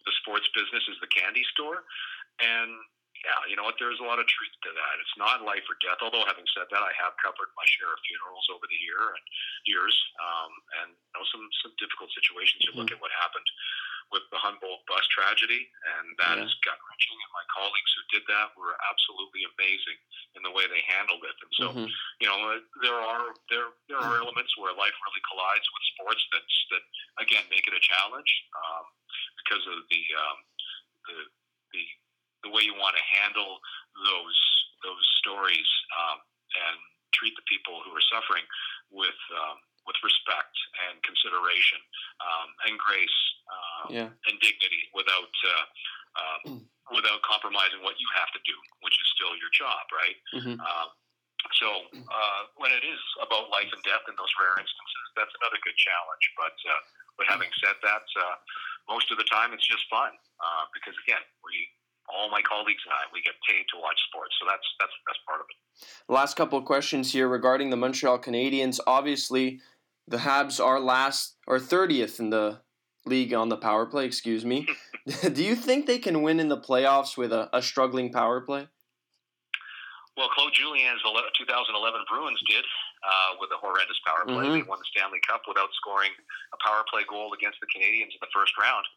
the 0.05 0.13
sports 0.21 0.47
business 0.53 0.85
as 0.87 0.97
the 1.01 1.09
candy 1.09 1.43
store. 1.51 1.83
And 2.37 2.71
yeah, 3.25 3.41
you 3.49 3.57
know 3.57 3.65
what? 3.65 3.81
There's 3.81 3.97
a 3.97 4.05
lot 4.05 4.21
of 4.21 4.29
truth 4.29 4.53
to 4.69 4.71
that. 4.75 4.95
It's 5.01 5.17
not 5.17 5.41
life 5.41 5.65
or 5.65 5.73
death. 5.81 5.97
Although, 6.05 6.29
having 6.29 6.45
said 6.53 6.69
that, 6.69 6.85
I 6.85 6.93
have 7.01 7.17
covered 7.17 7.49
my 7.57 7.65
share 7.65 7.89
of 7.89 7.97
funerals 8.05 8.45
over 8.53 8.69
the 8.69 8.77
year 8.77 9.01
and 9.01 9.23
years, 9.65 9.95
um, 10.21 10.51
and 10.77 10.89
you 10.93 11.13
know 11.17 11.25
some 11.33 11.41
some 11.65 11.73
difficult 11.81 12.13
situations. 12.13 12.61
You 12.61 12.77
mm-hmm. 12.77 12.85
look 12.85 12.93
at 12.93 13.01
what 13.01 13.09
happened 13.17 13.49
with 14.13 14.25
the 14.29 14.37
Humboldt 14.37 14.85
bus 14.85 15.05
tragedy, 15.09 15.65
and 15.97 16.05
that 16.21 16.37
yeah. 16.37 16.45
is 16.45 16.53
gut 16.61 16.77
wrenching. 16.77 17.17
And 17.17 17.31
my 17.33 17.45
colleagues 17.49 17.91
who 17.97 18.03
did 18.13 18.23
that 18.29 18.53
were 18.53 18.77
absolutely 18.85 19.43
amazing 19.57 19.97
in 20.37 20.41
the 20.45 20.53
way 20.53 20.69
they 20.69 20.83
handled 20.85 21.25
it. 21.25 21.37
And 21.41 21.51
so, 21.57 21.65
mm-hmm. 21.73 21.89
you 22.21 22.27
know, 22.29 22.37
there 22.85 22.99
are 22.99 23.33
there 23.49 23.69
there 23.89 24.01
are 24.01 24.15
elements 24.21 24.53
where 24.61 24.75
life 24.77 24.93
really 25.09 25.23
collides 25.25 25.65
with 25.65 25.83
sports 25.97 26.23
that 26.35 26.45
that 26.75 26.83
again 27.23 27.45
make 27.49 27.65
it 27.65 27.73
a 27.73 27.81
challenge 27.81 28.31
um, 28.53 28.85
because 29.41 29.63
of 29.65 29.79
the 29.89 30.03
um, 30.15 30.37
the 31.09 31.17
the 31.73 31.83
the 32.45 32.51
way 32.53 32.61
you 32.61 32.77
want 32.77 32.93
to 32.93 33.05
handle 33.09 33.57
those 34.05 34.39
those 34.85 35.05
stories 35.23 35.69
um, 35.97 36.21
and 36.61 36.77
treat 37.17 37.33
the 37.39 37.47
people 37.49 37.81
who 37.81 37.91
are 37.95 38.07
suffering 38.11 38.43
with 38.91 39.17
um, 39.33 39.57
with 39.85 39.97
respect 40.01 40.55
and 40.89 40.97
consideration 41.05 41.79
um, 42.21 42.49
and 42.69 42.73
grace 42.77 43.19
um, 43.49 43.85
yeah. 43.93 44.09
and 44.27 44.35
dignity 44.41 44.89
without 44.97 45.33
uh, 45.45 45.65
um, 46.15 46.65
without 46.93 47.21
compromising 47.25 47.81
what 47.81 47.97
you 47.97 48.09
have 48.13 48.29
to 48.33 48.41
do, 48.45 48.55
which 48.85 48.93
is 48.93 49.07
still 49.17 49.33
your 49.37 49.49
job, 49.53 49.83
right? 49.89 50.17
Mm-hmm. 50.37 50.57
Um, 50.61 50.87
so 51.61 51.67
uh, 51.93 52.41
when 52.57 52.73
it 52.73 52.81
is 52.81 53.01
about 53.21 53.53
life 53.53 53.69
and 53.69 53.81
death 53.85 54.05
in 54.09 54.17
those 54.17 54.33
rare 54.41 54.57
instances, 54.57 55.05
that's 55.13 55.33
another 55.41 55.61
good 55.61 55.77
challenge. 55.77 56.25
But 56.33 56.57
uh, 56.65 56.81
but 57.21 57.25
having 57.29 57.49
said 57.61 57.77
that, 57.85 58.05
uh, 58.17 58.35
most 58.89 59.13
of 59.13 59.21
the 59.21 59.27
time 59.29 59.53
it's 59.53 59.65
just 59.65 59.85
fun 59.89 60.13
uh, 60.41 60.65
because 60.73 60.97
again 61.05 61.21
we 61.45 61.53
all 62.09 62.29
my 62.29 62.41
colleagues 62.41 62.81
and 62.85 62.93
I, 62.93 63.09
we 63.13 63.21
get 63.21 63.33
paid 63.49 63.65
to 63.73 63.81
watch 63.81 63.97
sports. 64.09 64.33
So 64.41 64.45
that's 64.49 64.65
that's 64.79 64.93
that's 65.05 65.21
part 65.25 65.41
of 65.41 65.47
it. 65.49 65.57
Last 66.09 66.35
couple 66.37 66.57
of 66.57 66.65
questions 66.65 67.11
here 67.11 67.27
regarding 67.27 67.69
the 67.69 67.77
Montreal 67.77 68.19
Canadiens. 68.19 68.79
Obviously, 68.87 69.61
the 70.07 70.17
Habs 70.17 70.63
are 70.63 70.79
last 70.79 71.37
or 71.47 71.59
thirtieth 71.59 72.19
in 72.19 72.29
the 72.29 72.59
league 73.05 73.33
on 73.33 73.49
the 73.49 73.57
power 73.57 73.85
play. 73.85 74.05
Excuse 74.05 74.45
me. 74.45 74.67
Do 75.21 75.43
you 75.43 75.53
think 75.53 75.85
they 75.85 76.01
can 76.01 76.25
win 76.25 76.39
in 76.39 76.49
the 76.49 76.57
playoffs 76.57 77.13
with 77.13 77.31
a, 77.31 77.45
a 77.53 77.61
struggling 77.61 78.11
power 78.11 78.41
play? 78.41 78.67
Well, 80.17 80.31
Claude 80.31 80.55
Julien's 80.55 81.03
2011 81.03 81.75
Bruins 82.07 82.39
did 82.47 82.63
uh, 83.03 83.35
with 83.37 83.51
a 83.51 83.59
horrendous 83.59 83.99
power 84.07 84.23
play. 84.23 84.47
Mm-hmm. 84.47 84.63
They 84.63 84.67
won 84.71 84.79
the 84.79 84.87
Stanley 84.95 85.19
Cup 85.27 85.43
without 85.43 85.69
scoring 85.75 86.09
a 86.55 86.59
power 86.63 86.87
play 86.87 87.03
goal 87.05 87.35
against 87.35 87.59
the 87.59 87.67
Canadiens 87.67 88.15
in 88.15 88.21
the 88.23 88.31
first 88.31 88.55
round. 88.55 88.87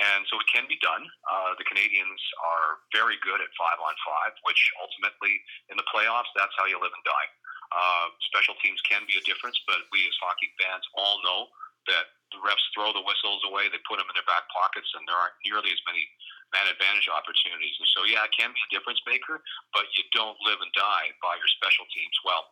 And 0.00 0.24
so 0.32 0.40
it 0.40 0.48
can 0.48 0.64
be 0.72 0.80
done. 0.80 1.04
Uh, 1.28 1.52
the 1.60 1.68
Canadiens 1.68 2.22
are 2.40 2.80
very 2.96 3.20
good 3.20 3.44
at 3.44 3.52
five 3.60 3.76
on 3.76 3.92
five, 4.00 4.32
which 4.48 4.60
ultimately 4.80 5.36
in 5.68 5.76
the 5.76 5.84
playoffs, 5.92 6.32
that's 6.32 6.56
how 6.56 6.64
you 6.64 6.80
live 6.80 6.96
and 6.96 7.04
die. 7.04 7.28
Uh, 7.72 8.12
special 8.28 8.52
teams 8.60 8.78
can 8.84 9.02
be 9.08 9.16
a 9.16 9.24
difference, 9.24 9.56
but 9.64 9.80
we 9.88 10.04
as 10.04 10.16
hockey 10.20 10.52
fans 10.60 10.84
all 10.92 11.18
know 11.24 11.48
that 11.88 12.12
the 12.30 12.40
refs 12.44 12.64
throw 12.72 12.92
the 12.92 13.02
whistles 13.04 13.42
away, 13.48 13.68
they 13.68 13.80
put 13.88 13.96
them 13.96 14.08
in 14.08 14.16
their 14.16 14.28
back 14.28 14.44
pockets, 14.52 14.88
and 14.96 15.04
there 15.08 15.16
aren't 15.16 15.36
nearly 15.44 15.72
as 15.72 15.80
many 15.88 16.04
man 16.52 16.68
advantage 16.68 17.08
opportunities. 17.08 17.76
And 17.80 17.88
so, 17.96 18.04
yeah, 18.04 18.28
it 18.28 18.32
can 18.36 18.52
be 18.52 18.60
a 18.60 18.70
difference 18.76 19.00
maker, 19.08 19.40
but 19.72 19.88
you 19.96 20.04
don't 20.12 20.36
live 20.44 20.60
and 20.60 20.72
die 20.76 21.12
by 21.24 21.36
your 21.40 21.48
special 21.48 21.88
teams. 21.92 22.12
Well, 22.24 22.44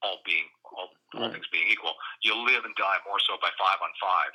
all 0.00 0.22
being 0.24 0.48
all, 0.64 0.90
all 1.18 1.28
things 1.28 1.46
being 1.52 1.68
equal, 1.68 1.92
you 2.24 2.32
live 2.32 2.64
and 2.64 2.74
die 2.78 2.98
more 3.04 3.20
so 3.20 3.36
by 3.42 3.52
five 3.60 3.78
on 3.82 3.92
five 4.00 4.32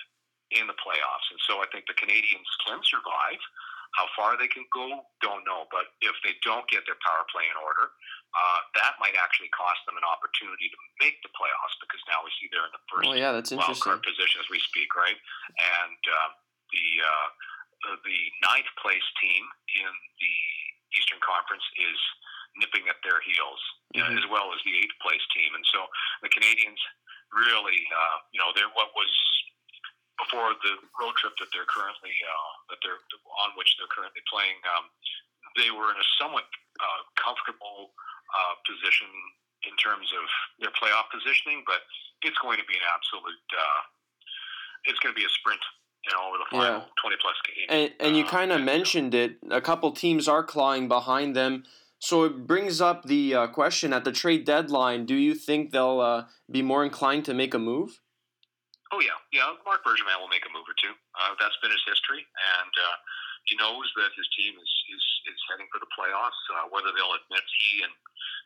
in 0.53 0.69
the 0.69 0.77
playoffs. 0.77 1.27
And 1.34 1.41
so 1.49 1.63
I 1.63 1.67
think 1.73 1.89
the 1.89 1.97
Canadiens 1.97 2.51
can 2.67 2.79
survive. 2.86 3.41
How 3.95 4.12
far 4.13 4.36
they 4.36 4.51
can 4.51 4.67
go, 4.75 5.08
don't 5.23 5.47
know. 5.47 5.65
But 5.71 5.88
if 6.03 6.15
they 6.21 6.36
don't 6.43 6.67
get 6.67 6.84
their 6.84 6.99
power 6.99 7.23
play 7.31 7.47
in 7.47 7.55
order, 7.55 7.95
uh, 8.36 8.60
that 8.75 8.99
might 8.99 9.15
actually 9.15 9.47
cost 9.55 9.79
them 9.88 9.95
an 9.95 10.03
opportunity 10.03 10.67
to 10.67 10.79
make 10.99 11.15
the 11.23 11.31
playoffs 11.31 11.75
because 11.79 12.03
now 12.12 12.19
we 12.19 12.31
see 12.36 12.51
they're 12.51 12.67
in 12.67 12.75
the 12.75 12.86
first 12.91 13.08
oh, 13.08 13.15
yeah, 13.15 13.31
that's 13.31 13.55
wild 13.55 13.79
card 13.79 14.03
position 14.03 14.43
as 14.43 14.47
we 14.51 14.60
speak, 14.60 14.91
right? 14.99 15.15
And 15.55 16.01
uh, 16.03 16.29
the 16.75 16.88
uh, 16.99 17.27
the 18.03 18.19
ninth 18.43 18.71
place 18.84 19.08
team 19.23 19.43
in 19.79 19.91
the 20.19 20.36
Eastern 20.99 21.21
Conference 21.23 21.63
is 21.79 21.99
nipping 22.60 22.88
at 22.91 22.99
their 23.03 23.23
heels, 23.23 23.62
mm-hmm. 23.95 24.19
as 24.19 24.25
well 24.27 24.51
as 24.51 24.60
the 24.67 24.75
eighth 24.75 24.95
place 24.99 25.23
team. 25.36 25.55
And 25.55 25.63
so 25.71 25.88
the 26.23 26.31
Canadiens 26.31 26.79
really, 27.31 27.79
uh, 27.91 28.17
you 28.31 28.39
know, 28.39 28.51
they're 28.55 28.71
what 28.75 28.91
was 28.95 29.12
before 30.19 30.55
the 30.63 30.79
road 30.99 31.15
trip 31.19 31.36
that 31.39 31.51
they're 31.51 31.67
currently 31.67 32.15
uh, 32.23 32.51
that 32.71 32.79
they're 32.84 33.03
on 33.43 33.56
which 33.60 33.76
they're 33.78 33.91
currently 33.91 34.24
playing, 34.32 34.58
um, 34.71 34.88
they 35.60 35.71
were 35.71 35.91
in 35.91 35.98
a 36.00 36.08
somewhat 36.19 36.48
uh, 36.80 37.02
comfortable 37.19 37.95
uh, 38.32 38.54
position 38.67 39.08
in 39.63 39.74
terms 39.80 40.12
of 40.13 40.26
their 40.60 40.74
playoff 40.76 41.08
positioning, 41.10 41.63
but 41.65 41.82
it's 42.21 42.38
going 42.39 42.60
to 42.60 42.67
be 42.67 42.76
an 42.76 42.86
absolute. 42.86 43.45
Uh, 43.52 43.82
it's 44.86 45.00
going 45.00 45.13
to 45.13 45.19
be 45.19 45.26
a 45.26 45.34
sprint. 45.41 45.62
You 46.06 46.13
know, 46.13 46.30
over 46.30 46.38
the 46.38 46.50
final 46.54 46.86
yeah. 46.86 47.02
twenty 47.02 47.17
plus 47.17 47.34
games. 47.50 47.65
And, 47.74 47.89
and 47.98 48.12
you 48.13 48.30
kind 48.30 48.52
of 48.54 48.62
mentioned 48.62 49.15
it. 49.15 49.41
A 49.50 49.60
couple 49.60 49.89
teams 49.89 50.28
are 50.28 50.43
clawing 50.43 50.88
behind 50.88 51.36
them. 51.36 51.65
So 51.98 52.26
it 52.26 52.45
brings 52.45 52.80
up 52.80 53.10
the 53.10 53.34
uh, 53.34 53.48
question 53.48 53.89
at 53.91 54.06
the 54.06 54.12
trade 54.12 54.45
deadline: 54.45 55.08
Do 55.08 55.15
you 55.15 55.34
think 55.34 55.71
they'll 55.71 56.00
uh, 56.00 56.26
be 56.45 56.62
more 56.62 56.86
inclined 56.86 57.26
to 57.26 57.34
make 57.34 57.56
a 57.56 57.60
move? 57.60 58.02
Oh 58.93 59.02
yeah, 59.02 59.17
yeah. 59.34 59.50
Marc 59.65 59.82
Bergevin 59.82 60.13
will 60.21 60.30
make 60.30 60.45
a 60.45 60.54
move 60.54 60.69
or 60.69 60.78
two. 60.78 60.93
Uh, 61.17 61.34
that's 61.41 61.58
been 61.63 61.71
his 61.71 61.82
history, 61.89 62.21
and 62.21 62.74
uh, 62.78 62.95
he 63.45 63.58
knows 63.58 63.86
that 63.97 64.12
his 64.17 64.27
team 64.34 64.58
is 64.58 64.71
is, 64.89 65.05
is 65.29 65.39
heading 65.49 65.69
for 65.69 65.81
the 65.81 65.89
playoffs. 65.93 66.38
Uh, 66.53 66.69
whether 66.69 66.93
they'll 66.93 67.17
admit 67.17 67.45
he 67.62 67.86
and 67.86 67.93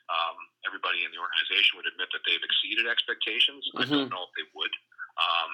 um, 0.10 0.38
everybody 0.66 1.04
in 1.06 1.12
the 1.14 1.22
organization 1.22 1.80
would 1.80 1.88
admit 1.88 2.10
that 2.12 2.24
they've 2.26 2.42
exceeded 2.42 2.88
expectations, 2.88 3.64
mm-hmm. 3.70 3.80
I 3.80 3.84
don't 3.86 4.08
mm-hmm. 4.08 4.16
know 4.16 4.26
if 4.28 4.34
they 4.36 4.48
would. 4.56 4.74
Um, 5.20 5.52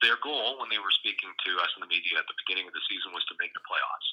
their 0.00 0.16
goal 0.24 0.56
when 0.56 0.72
they 0.72 0.80
were 0.80 0.92
speaking 0.96 1.28
to 1.28 1.50
us 1.60 1.68
in 1.76 1.84
the 1.84 1.90
media 1.92 2.16
at 2.16 2.24
the 2.24 2.36
beginning 2.44 2.64
of 2.64 2.72
the 2.72 2.84
season 2.88 3.12
was 3.12 3.24
to 3.28 3.36
make 3.36 3.52
the 3.52 3.64
playoffs. 3.68 4.08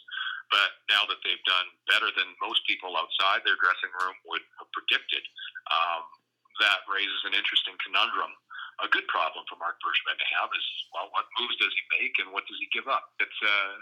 But 0.51 0.83
now 0.91 1.07
that 1.07 1.19
they've 1.23 1.47
done 1.47 1.67
better 1.87 2.11
than 2.11 2.27
most 2.43 2.63
people 2.67 2.95
outside 2.95 3.43
their 3.43 3.59
dressing 3.59 3.91
room 4.03 4.15
would 4.27 4.43
have 4.59 4.67
predicted, 4.75 5.23
um, 5.71 6.03
that 6.59 6.83
raises 6.91 7.21
an 7.27 7.35
interesting 7.35 7.75
conundrum 7.83 8.31
a 8.77 8.87
good 8.93 9.09
problem 9.09 9.41
for 9.49 9.57
Marc 9.57 9.81
Bergevin 9.81 10.17
to 10.21 10.27
have 10.37 10.53
is 10.53 10.65
well, 10.93 11.09
what 11.09 11.25
moves 11.41 11.57
does 11.57 11.73
he 11.73 11.83
make 11.97 12.13
and 12.21 12.29
what 12.29 12.45
does 12.45 12.61
he 12.61 12.69
give 12.69 12.85
up? 12.85 13.09
It's 13.17 13.39
uh, 13.41 13.73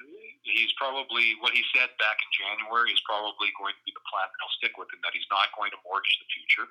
he's 0.48 0.72
probably 0.80 1.36
what 1.44 1.52
he 1.52 1.64
said 1.76 1.92
back 2.00 2.16
in 2.16 2.30
January 2.32 2.96
is 2.96 3.02
probably 3.04 3.52
going 3.60 3.76
to 3.76 3.84
be 3.84 3.92
the 3.92 4.06
plan 4.08 4.28
that 4.28 4.40
he'll 4.40 4.56
stick 4.56 4.80
with, 4.80 4.88
and 4.96 5.04
that 5.04 5.12
he's 5.12 5.28
not 5.28 5.52
going 5.56 5.76
to 5.76 5.80
mortgage 5.84 6.16
the 6.24 6.30
future 6.32 6.68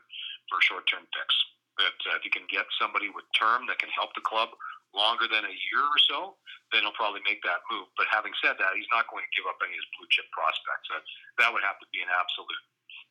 for 0.49 0.57
a 0.57 0.65
short-term 0.65 1.05
fix. 1.13 1.29
That 1.77 1.99
uh, 2.09 2.17
if 2.17 2.25
he 2.25 2.31
can 2.33 2.49
get 2.49 2.65
somebody 2.81 3.13
with 3.13 3.29
term 3.37 3.69
that 3.69 3.77
can 3.77 3.93
help 3.93 4.17
the 4.17 4.25
club 4.25 4.57
longer 4.97 5.27
than 5.29 5.45
a 5.45 5.57
year 5.75 5.83
or 5.85 6.01
so, 6.07 6.39
then 6.71 6.87
he'll 6.87 6.97
probably 6.97 7.21
make 7.29 7.43
that 7.45 7.61
move. 7.69 7.91
But 7.99 8.09
having 8.09 8.33
said 8.41 8.57
that, 8.57 8.79
he's 8.79 8.89
not 8.95 9.11
going 9.11 9.27
to 9.27 9.33
give 9.35 9.45
up 9.51 9.59
any 9.61 9.75
of 9.75 9.83
his 9.83 9.91
blue 9.99 10.09
chip 10.09 10.31
prospects. 10.33 10.89
That 10.89 11.03
that 11.45 11.51
would 11.53 11.67
have 11.67 11.77
to 11.83 11.89
be 11.93 12.01
an 12.01 12.09
absolute 12.09 12.63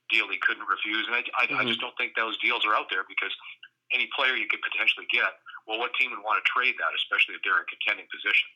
deal 0.09 0.25
he 0.31 0.41
couldn't 0.41 0.65
refuse. 0.65 1.05
And 1.05 1.15
I, 1.15 1.23
I, 1.37 1.45
mm-hmm. 1.45 1.61
I 1.61 1.63
just 1.69 1.79
don't 1.79 1.95
think 2.01 2.17
those 2.17 2.35
deals 2.41 2.65
are 2.65 2.73
out 2.73 2.89
there 2.89 3.05
because 3.05 3.31
any 3.93 4.09
player 4.17 4.35
you 4.35 4.49
could 4.49 4.61
potentially 4.61 5.07
get. 5.13 5.39
Well, 5.67 5.79
what 5.79 5.93
team 5.95 6.11
would 6.11 6.19
want 6.25 6.43
to 6.43 6.45
trade 6.49 6.75
that, 6.81 6.91
especially 6.97 7.39
if 7.39 7.41
they're 7.45 7.55
in 7.55 7.63
a 7.63 7.71
contending 7.71 8.09
position? 8.11 8.49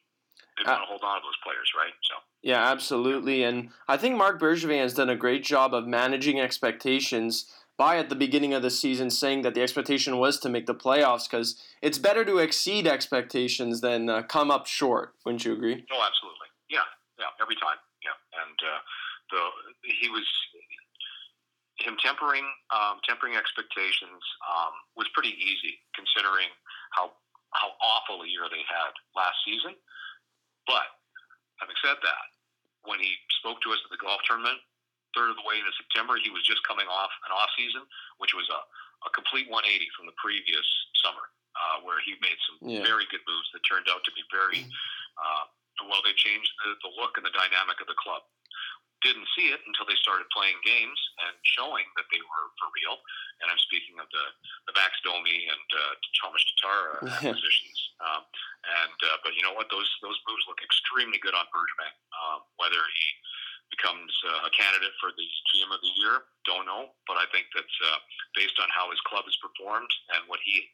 They 0.58 0.66
uh, 0.66 0.76
want 0.76 0.84
to 0.84 0.90
hold 0.90 1.04
on 1.06 1.22
to 1.22 1.24
those 1.24 1.40
players, 1.46 1.70
right? 1.78 1.94
So. 2.04 2.16
Yeah, 2.42 2.64
absolutely, 2.66 3.44
and 3.44 3.70
I 3.88 3.98
think 3.98 4.18
Marc 4.18 4.42
Bergevin 4.42 4.82
has 4.82 4.94
done 4.94 5.10
a 5.10 5.16
great 5.16 5.44
job 5.44 5.74
of 5.74 5.88
managing 5.88 6.40
expectations 6.40 7.50
by 7.78 7.98
at 7.98 8.10
the 8.10 8.18
beginning 8.18 8.54
of 8.54 8.64
the 8.64 8.74
season 8.74 9.10
saying 9.10 9.44
that 9.44 9.54
the 9.54 9.62
expectation 9.62 10.18
was 10.18 10.40
to 10.40 10.50
make 10.50 10.66
the 10.66 10.74
playoffs 10.74 11.30
because 11.30 11.62
it's 11.82 12.02
better 12.02 12.26
to 12.26 12.40
exceed 12.40 12.88
expectations 12.88 13.82
than 13.82 14.10
uh, 14.10 14.24
come 14.24 14.50
up 14.50 14.66
short. 14.66 15.14
Wouldn't 15.24 15.46
you 15.46 15.54
agree? 15.54 15.86
Oh, 15.94 16.02
absolutely. 16.02 16.50
Yeah, 16.70 16.82
yeah, 17.20 17.30
every 17.40 17.56
time. 17.56 17.78
Yeah, 18.02 18.18
and 18.42 18.58
uh, 18.66 18.82
the 19.30 19.42
he 20.02 20.10
was 20.10 20.26
him 21.78 21.98
tempering 22.02 22.46
um, 22.74 22.98
tempering 23.06 23.38
expectations 23.38 24.22
um, 24.46 24.74
was 24.98 25.06
pretty 25.14 25.38
easy 25.38 25.78
considering 25.94 26.50
how 26.92 27.14
how 27.54 27.74
awful 27.80 28.22
a 28.26 28.28
year 28.28 28.50
they 28.50 28.64
had 28.66 28.92
last 29.16 29.38
season. 29.46 29.78
But 30.68 30.86
having 31.62 31.78
said 31.80 31.98
that, 32.04 32.26
when 32.84 33.00
he 33.00 33.16
spoke 33.40 33.64
to 33.64 33.72
us 33.72 33.80
at 33.86 33.92
the 33.94 34.02
golf 34.02 34.20
tournament, 34.28 34.60
third 35.16 35.32
of 35.32 35.38
the 35.40 35.48
way 35.48 35.58
into 35.58 35.72
September, 35.80 36.20
he 36.20 36.34
was 36.34 36.44
just 36.44 36.62
coming 36.68 36.86
off 36.90 37.14
an 37.24 37.32
off 37.32 37.50
season, 37.56 37.88
which 38.20 38.36
was 38.36 38.46
a, 38.52 38.60
a 39.08 39.10
complete 39.16 39.48
180 39.48 39.64
from 39.96 40.06
the 40.10 40.18
previous 40.20 40.66
summer, 41.00 41.32
uh, 41.56 41.82
where 41.88 42.04
he 42.04 42.20
made 42.20 42.38
some 42.46 42.58
yeah. 42.68 42.84
very 42.84 43.08
good 43.08 43.24
moves 43.24 43.48
that 43.56 43.64
turned 43.64 43.88
out 43.88 44.04
to 44.04 44.12
be 44.12 44.24
very 44.28 44.68
uh, 45.18 45.46
well. 45.88 46.04
They 46.04 46.14
changed 46.20 46.52
the, 46.68 46.76
the 46.84 46.92
look 47.00 47.16
and 47.16 47.24
the 47.24 47.34
dynamic 47.34 47.80
of 47.80 47.88
the 47.88 47.98
club 47.98 48.28
didn't 49.06 49.30
see 49.38 49.54
it 49.54 49.62
until 49.70 49.86
they 49.86 49.98
started 50.02 50.26
playing 50.34 50.58
games 50.66 50.98
and 51.22 51.34
showing 51.46 51.86
that 51.98 52.10
they 52.10 52.22
were 52.22 52.46
for 52.58 52.68
real. 52.74 52.98
And 53.42 53.54
I'm 53.54 53.62
speaking 53.62 54.02
of 54.02 54.10
the 54.10 54.26
the 54.70 54.74
Max 54.74 54.98
Domi 55.06 55.46
and 55.46 55.68
uh, 55.70 55.94
Tomas 56.18 56.42
Tatar 56.58 57.06
acquisitions. 57.22 57.80
Um, 58.02 58.26
and 58.66 58.98
uh, 59.10 59.18
but 59.22 59.38
you 59.38 59.46
know 59.46 59.54
what? 59.54 59.70
Those 59.70 59.90
those 60.02 60.18
moves 60.26 60.46
look 60.50 60.62
extremely 60.66 61.22
good 61.22 61.38
on 61.38 61.46
Bergevin. 61.54 61.94
Um, 62.18 62.42
whether 62.58 62.82
he 62.82 63.08
becomes 63.70 64.10
uh, 64.26 64.48
a 64.48 64.52
candidate 64.56 64.96
for 64.98 65.12
the 65.14 65.28
GM 65.54 65.70
of 65.70 65.82
the 65.84 65.94
year, 66.02 66.26
don't 66.48 66.66
know. 66.66 66.96
But 67.06 67.22
I 67.22 67.30
think 67.30 67.52
that's 67.54 67.78
uh, 67.94 68.00
based 68.34 68.58
on 68.58 68.72
how 68.74 68.90
his 68.90 69.02
club 69.06 69.28
has 69.30 69.38
performed 69.38 69.92
and 70.18 70.26
what 70.26 70.42
he 70.42 70.66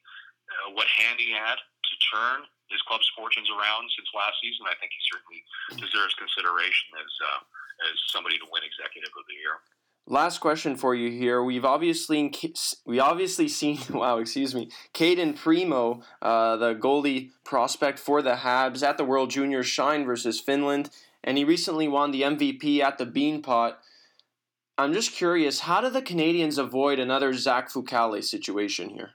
uh, 0.47 0.71
what 0.71 0.87
hand 0.87 1.19
he 1.19 1.35
had 1.35 1.59
to 1.59 1.93
turn 2.11 2.47
his 2.71 2.81
club's 2.89 3.05
fortunes 3.13 3.51
around 3.53 3.85
since 3.93 4.09
last 4.15 4.39
season. 4.41 4.65
I 4.65 4.75
think 4.81 4.95
he 4.95 5.01
certainly 5.05 5.41
deserves 5.77 6.15
consideration 6.17 6.95
as 6.97 7.11
uh, 7.21 7.41
as 7.81 7.97
somebody 8.07 8.37
to 8.37 8.45
win 8.51 8.63
Executive 8.63 9.11
of 9.17 9.25
the 9.27 9.35
Year. 9.35 9.59
Last 10.05 10.39
question 10.39 10.75
for 10.75 10.93
you 10.93 11.09
here. 11.09 11.41
We've 11.41 11.63
obviously 11.63 12.33
we 12.85 12.99
obviously 12.99 13.47
seen 13.47 13.79
wow, 13.89 14.17
excuse 14.17 14.53
me, 14.53 14.69
Cayden 14.93 15.33
Primeau, 15.33 16.03
uh, 16.21 16.57
the 16.57 16.75
goalie 16.75 17.31
prospect 17.45 17.99
for 17.99 18.21
the 18.21 18.35
Habs 18.35 18.83
at 18.83 18.97
the 18.97 19.05
World 19.05 19.29
Juniors 19.29 19.67
shine 19.67 20.05
versus 20.05 20.41
Finland, 20.41 20.89
and 21.23 21.37
he 21.37 21.45
recently 21.45 21.87
won 21.87 22.11
the 22.11 22.23
MVP 22.23 22.81
at 22.81 22.97
the 22.97 23.05
Beanpot. 23.05 23.75
I'm 24.77 24.91
just 24.91 25.13
curious, 25.13 25.61
how 25.61 25.79
do 25.81 25.89
the 25.89 26.01
Canadiens 26.01 26.57
avoid 26.57 26.99
another 26.99 27.31
Zach 27.33 27.71
Fucale 27.71 28.21
situation 28.23 28.89
here? 28.89 29.11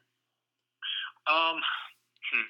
Um, 1.28 1.60
hmm. 2.32 2.48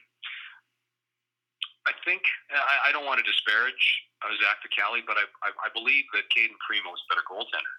I 1.88 1.92
think 2.04 2.22
I, 2.52 2.90
I 2.90 2.92
don't 2.92 3.06
want 3.06 3.18
to 3.18 3.28
disparage 3.28 4.07
uh, 4.22 4.34
Zach 4.42 4.58
Fucale, 4.62 5.02
but 5.06 5.16
I, 5.18 5.24
I, 5.46 5.50
I 5.66 5.68
believe 5.70 6.04
that 6.14 6.26
Cayden 6.34 6.56
Primeau 6.62 6.94
is 6.94 7.02
a 7.06 7.08
better 7.14 7.26
goaltender. 7.26 7.76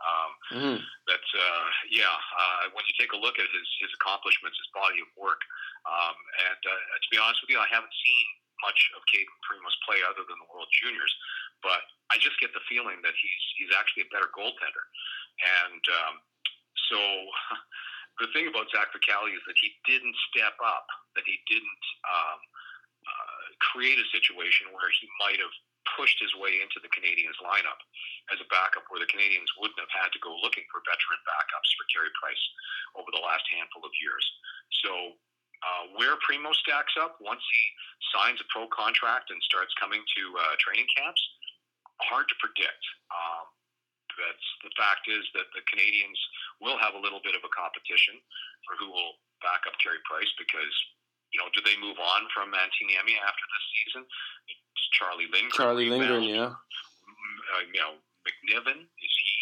Um, 0.00 0.30
mm. 0.56 0.78
That's 1.04 1.30
uh, 1.36 1.68
yeah. 1.92 2.08
Uh, 2.08 2.72
when 2.72 2.88
you 2.88 2.94
take 2.96 3.12
a 3.12 3.20
look 3.20 3.36
at 3.36 3.48
his 3.52 3.68
his 3.84 3.92
accomplishments, 4.00 4.56
his 4.56 4.72
body 4.72 4.96
of 5.04 5.10
work, 5.12 5.40
um, 5.84 6.16
and 6.48 6.60
uh, 6.64 6.80
to 6.96 7.08
be 7.12 7.20
honest 7.20 7.44
with 7.44 7.52
you, 7.52 7.60
I 7.60 7.68
haven't 7.68 7.92
seen 7.92 8.26
much 8.64 8.80
of 8.96 9.04
Cayden 9.12 9.36
Primeau's 9.44 9.76
play 9.84 10.00
other 10.08 10.24
than 10.24 10.40
the 10.40 10.48
World 10.48 10.72
Juniors, 10.72 11.12
but 11.60 11.84
I 12.08 12.16
just 12.16 12.40
get 12.40 12.56
the 12.56 12.64
feeling 12.64 13.04
that 13.04 13.12
he's 13.12 13.44
he's 13.60 13.72
actually 13.76 14.08
a 14.08 14.12
better 14.12 14.32
goaltender, 14.32 14.84
and 15.68 15.84
um, 16.04 16.14
so. 16.88 17.00
the 18.20 18.28
thing 18.36 18.44
about 18.52 18.68
Zach 18.68 18.92
Fucale 18.92 19.32
is 19.32 19.40
that 19.48 19.56
he 19.56 19.72
didn't 19.88 20.12
step 20.28 20.52
up, 20.60 20.84
that 21.16 21.24
he 21.24 21.40
didn't 21.48 21.84
um, 22.04 22.40
uh, 23.00 23.40
create 23.72 23.96
a 23.96 24.04
situation 24.12 24.68
where 24.76 24.92
he 25.00 25.08
might 25.16 25.40
have 25.40 25.54
pushed 25.96 26.18
his 26.22 26.32
way 26.38 26.62
into 26.62 26.78
the 26.82 26.92
Canadiens 26.92 27.38
lineup 27.42 27.80
as 28.30 28.38
a 28.38 28.50
backup 28.52 28.86
where 28.88 29.02
the 29.02 29.10
Canadiens 29.10 29.50
wouldn't 29.58 29.80
have 29.80 29.92
had 29.94 30.10
to 30.14 30.20
go 30.22 30.32
looking 30.42 30.66
for 30.70 30.84
veteran 30.86 31.20
backups 31.26 31.70
for 31.74 31.84
Carey 31.90 32.12
Price 32.18 32.44
over 32.98 33.10
the 33.10 33.22
last 33.22 33.46
handful 33.50 33.82
of 33.82 33.92
years. 34.02 34.24
So 34.84 34.92
uh, 35.60 35.84
where 35.96 36.16
Primeau 36.24 36.56
stacks 36.56 36.96
up 36.96 37.20
once 37.20 37.42
he 37.44 37.62
signs 38.16 38.40
a 38.40 38.46
pro 38.48 38.64
contract 38.72 39.28
and 39.28 39.38
starts 39.44 39.76
coming 39.76 40.00
to 40.00 40.22
uh, 40.40 40.54
training 40.56 40.88
camps, 40.96 41.20
hard 42.00 42.24
to 42.32 42.36
predict. 42.40 42.80
Um, 43.12 43.44
that's 44.16 44.48
the 44.64 44.72
fact 44.76 45.06
is 45.08 45.22
that 45.36 45.48
the 45.52 45.64
Canadiens 45.68 46.18
will 46.60 46.76
have 46.80 46.96
a 46.96 47.00
little 47.00 47.20
bit 47.24 47.36
of 47.36 47.44
a 47.44 47.52
competition 47.52 48.16
for 48.66 48.76
who 48.80 48.88
will 48.92 49.20
back 49.40 49.64
up 49.68 49.76
Carey 49.80 50.00
Price 50.04 50.28
because 50.36 50.74
you 51.30 51.38
know, 51.38 51.48
do 51.54 51.62
they 51.62 51.78
move 51.78 51.98
on 51.98 52.26
from 52.34 52.50
Niemi 52.50 53.14
after 53.22 53.44
this 53.46 53.64
season? 53.74 54.02
Charlie 54.98 55.30
Lindgren. 55.30 55.54
Charlie 55.54 55.88
Lindgren, 55.88 56.24
yeah. 56.26 56.50
Uh, 56.52 57.62
you 57.70 57.80
know, 57.80 57.98
McNiven 58.26 58.84
is 58.84 59.14
he 59.14 59.34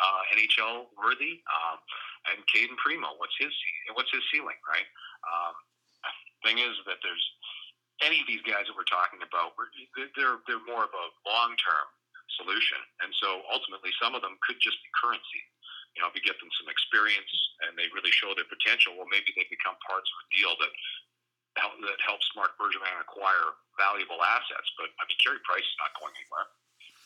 uh, 0.00 0.20
NHL 0.36 0.92
worthy? 0.96 1.40
Um, 1.48 1.78
and 2.32 2.38
Cayden 2.52 2.76
Primeau, 2.76 3.16
what's 3.16 3.36
his 3.40 3.52
what's 3.96 4.12
his 4.12 4.22
ceiling, 4.28 4.60
right? 4.68 4.88
Um, 5.24 5.54
thing 6.44 6.60
is 6.60 6.76
that 6.88 7.00
there's 7.04 7.26
any 8.00 8.20
of 8.20 8.26
these 8.28 8.40
guys 8.48 8.64
that 8.64 8.76
we're 8.76 8.88
talking 8.88 9.20
about, 9.20 9.56
they're 10.16 10.40
they're 10.48 10.64
more 10.64 10.84
of 10.88 10.92
a 10.92 11.06
long 11.28 11.52
term 11.60 11.86
solution, 12.40 12.80
and 13.04 13.12
so 13.20 13.44
ultimately 13.52 13.92
some 14.00 14.16
of 14.16 14.24
them 14.24 14.40
could 14.44 14.56
just 14.60 14.80
be 14.80 14.88
currency. 14.96 15.42
You 15.96 16.00
know, 16.00 16.08
if 16.08 16.14
you 16.14 16.22
get 16.22 16.38
them 16.38 16.48
some 16.54 16.70
experience 16.70 17.32
and 17.66 17.74
they 17.74 17.90
really 17.90 18.14
show 18.14 18.30
their 18.32 18.46
potential, 18.46 18.94
well, 18.94 19.10
maybe 19.10 19.34
they 19.34 19.44
become 19.50 19.74
parts 19.82 20.06
of 20.06 20.16
a 20.22 20.26
deal 20.30 20.54
that 20.62 20.72
that 21.58 22.00
helps 22.04 22.26
Marc 22.38 22.54
Bergevin 22.56 22.94
acquire 23.02 23.58
valuable 23.74 24.20
assets. 24.22 24.68
But 24.78 24.92
I 24.98 25.02
mean, 25.08 25.18
Carey 25.18 25.42
Price 25.42 25.66
is 25.66 25.78
not 25.80 25.92
going 25.98 26.14
anywhere. 26.14 26.46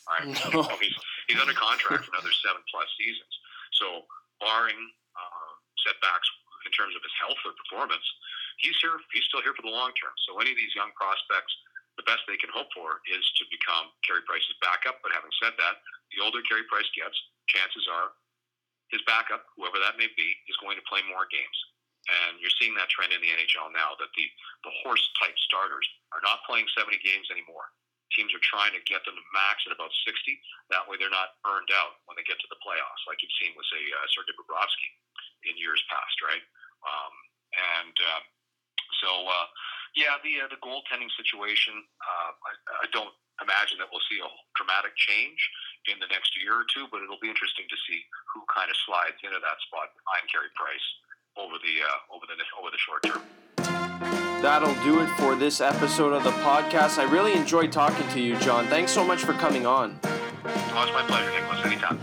Right? 0.04 0.26
No. 0.52 0.68
Know, 0.68 0.76
he's 0.76 0.96
he's 1.28 1.40
under 1.40 1.56
contract 1.56 2.04
for 2.04 2.12
another 2.12 2.34
seven 2.44 2.60
plus 2.68 2.88
seasons. 3.00 3.32
So, 3.80 4.04
barring 4.38 4.76
uh, 5.16 5.52
setbacks 5.80 6.28
in 6.68 6.72
terms 6.76 6.92
of 6.92 7.00
his 7.00 7.14
health 7.16 7.40
or 7.48 7.56
performance, 7.56 8.04
he's 8.60 8.76
here. 8.84 9.00
He's 9.16 9.24
still 9.32 9.40
here 9.40 9.56
for 9.56 9.64
the 9.64 9.72
long 9.72 9.96
term. 9.96 10.12
So, 10.28 10.36
any 10.44 10.52
of 10.52 10.58
these 10.60 10.76
young 10.76 10.92
prospects, 10.92 11.52
the 11.96 12.04
best 12.04 12.20
they 12.28 12.36
can 12.36 12.52
hope 12.52 12.68
for 12.76 13.00
is 13.08 13.24
to 13.40 13.48
become 13.48 13.88
Carey 14.04 14.20
Price's 14.28 14.54
backup. 14.60 15.00
But 15.00 15.16
having 15.16 15.32
said 15.40 15.56
that, 15.56 15.80
the 16.12 16.20
older 16.20 16.44
Carey 16.44 16.68
Price 16.68 16.86
gets, 16.92 17.16
chances 17.48 17.88
are 17.88 18.12
his 18.92 19.00
backup, 19.08 19.48
whoever 19.56 19.80
that 19.80 19.96
may 19.96 20.06
be, 20.12 20.28
is 20.46 20.56
going 20.60 20.76
to 20.76 20.84
play 20.84 21.00
more 21.08 21.24
games. 21.32 21.58
And 22.04 22.36
you're 22.36 22.52
seeing 22.60 22.76
that 22.76 22.92
trend 22.92 23.16
in 23.16 23.20
the 23.24 23.32
NHL 23.32 23.72
now 23.72 23.96
that 23.96 24.12
the, 24.12 24.26
the 24.68 24.72
horse 24.84 25.00
type 25.16 25.36
starters 25.40 25.88
are 26.12 26.20
not 26.20 26.44
playing 26.44 26.68
70 26.76 27.00
games 27.00 27.32
anymore. 27.32 27.72
Teams 28.12 28.30
are 28.36 28.44
trying 28.44 28.76
to 28.76 28.82
get 28.84 29.02
them 29.08 29.16
to 29.16 29.24
max 29.32 29.64
at 29.64 29.72
about 29.72 29.90
60. 30.04 30.12
That 30.68 30.84
way 30.84 31.00
they're 31.00 31.12
not 31.12 31.40
burned 31.40 31.72
out 31.72 32.04
when 32.04 32.14
they 32.14 32.26
get 32.28 32.36
to 32.38 32.48
the 32.52 32.60
playoffs, 32.60 33.02
like 33.08 33.24
you've 33.24 33.34
seen 33.40 33.56
with, 33.56 33.66
say, 33.72 33.80
uh, 33.80 34.06
Sergei 34.12 34.36
Bobrovsky 34.36 34.90
in 35.48 35.56
years 35.56 35.80
past, 35.88 36.14
right? 36.20 36.44
Um, 36.84 37.14
and 37.80 37.96
uh, 37.96 38.22
so, 39.00 39.10
uh, 39.24 39.46
yeah, 39.96 40.20
the, 40.20 40.44
uh, 40.44 40.48
the 40.52 40.60
goaltending 40.60 41.10
situation, 41.16 41.74
uh, 42.04 42.30
I, 42.36 42.52
I 42.84 42.86
don't 42.92 43.10
imagine 43.42 43.80
that 43.82 43.90
we'll 43.90 44.04
see 44.06 44.22
a 44.22 44.30
dramatic 44.54 44.94
change 44.94 45.40
in 45.90 45.98
the 45.98 46.08
next 46.12 46.36
year 46.38 46.54
or 46.54 46.66
two, 46.70 46.86
but 46.92 47.02
it'll 47.02 47.20
be 47.20 47.32
interesting 47.32 47.66
to 47.66 47.78
see 47.88 47.98
who 48.30 48.46
kind 48.46 48.70
of 48.70 48.76
slides 48.86 49.18
into 49.26 49.40
that 49.42 49.58
spot 49.66 49.90
behind 49.98 50.30
Carey 50.30 50.52
Price 50.54 50.86
over 51.36 51.54
the 51.62 51.82
uh, 51.82 52.14
over 52.14 52.26
the 52.26 52.34
over 52.60 52.70
the 52.70 52.78
short 52.78 53.02
term. 53.02 53.22
That'll 54.42 54.74
do 54.84 55.00
it 55.00 55.08
for 55.18 55.34
this 55.34 55.60
episode 55.60 56.12
of 56.12 56.22
the 56.22 56.32
podcast. 56.42 56.98
I 56.98 57.04
really 57.04 57.32
enjoyed 57.32 57.72
talking 57.72 58.06
to 58.08 58.20
you, 58.20 58.38
John. 58.40 58.66
Thanks 58.66 58.92
so 58.92 59.04
much 59.04 59.24
for 59.24 59.32
coming 59.32 59.64
on. 59.64 59.98
Oh, 60.04 60.08
it's 60.82 60.92
my 60.92 61.02
pleasure, 61.06 61.30
Nicholas. 61.30 61.64
Anytime. 61.64 61.98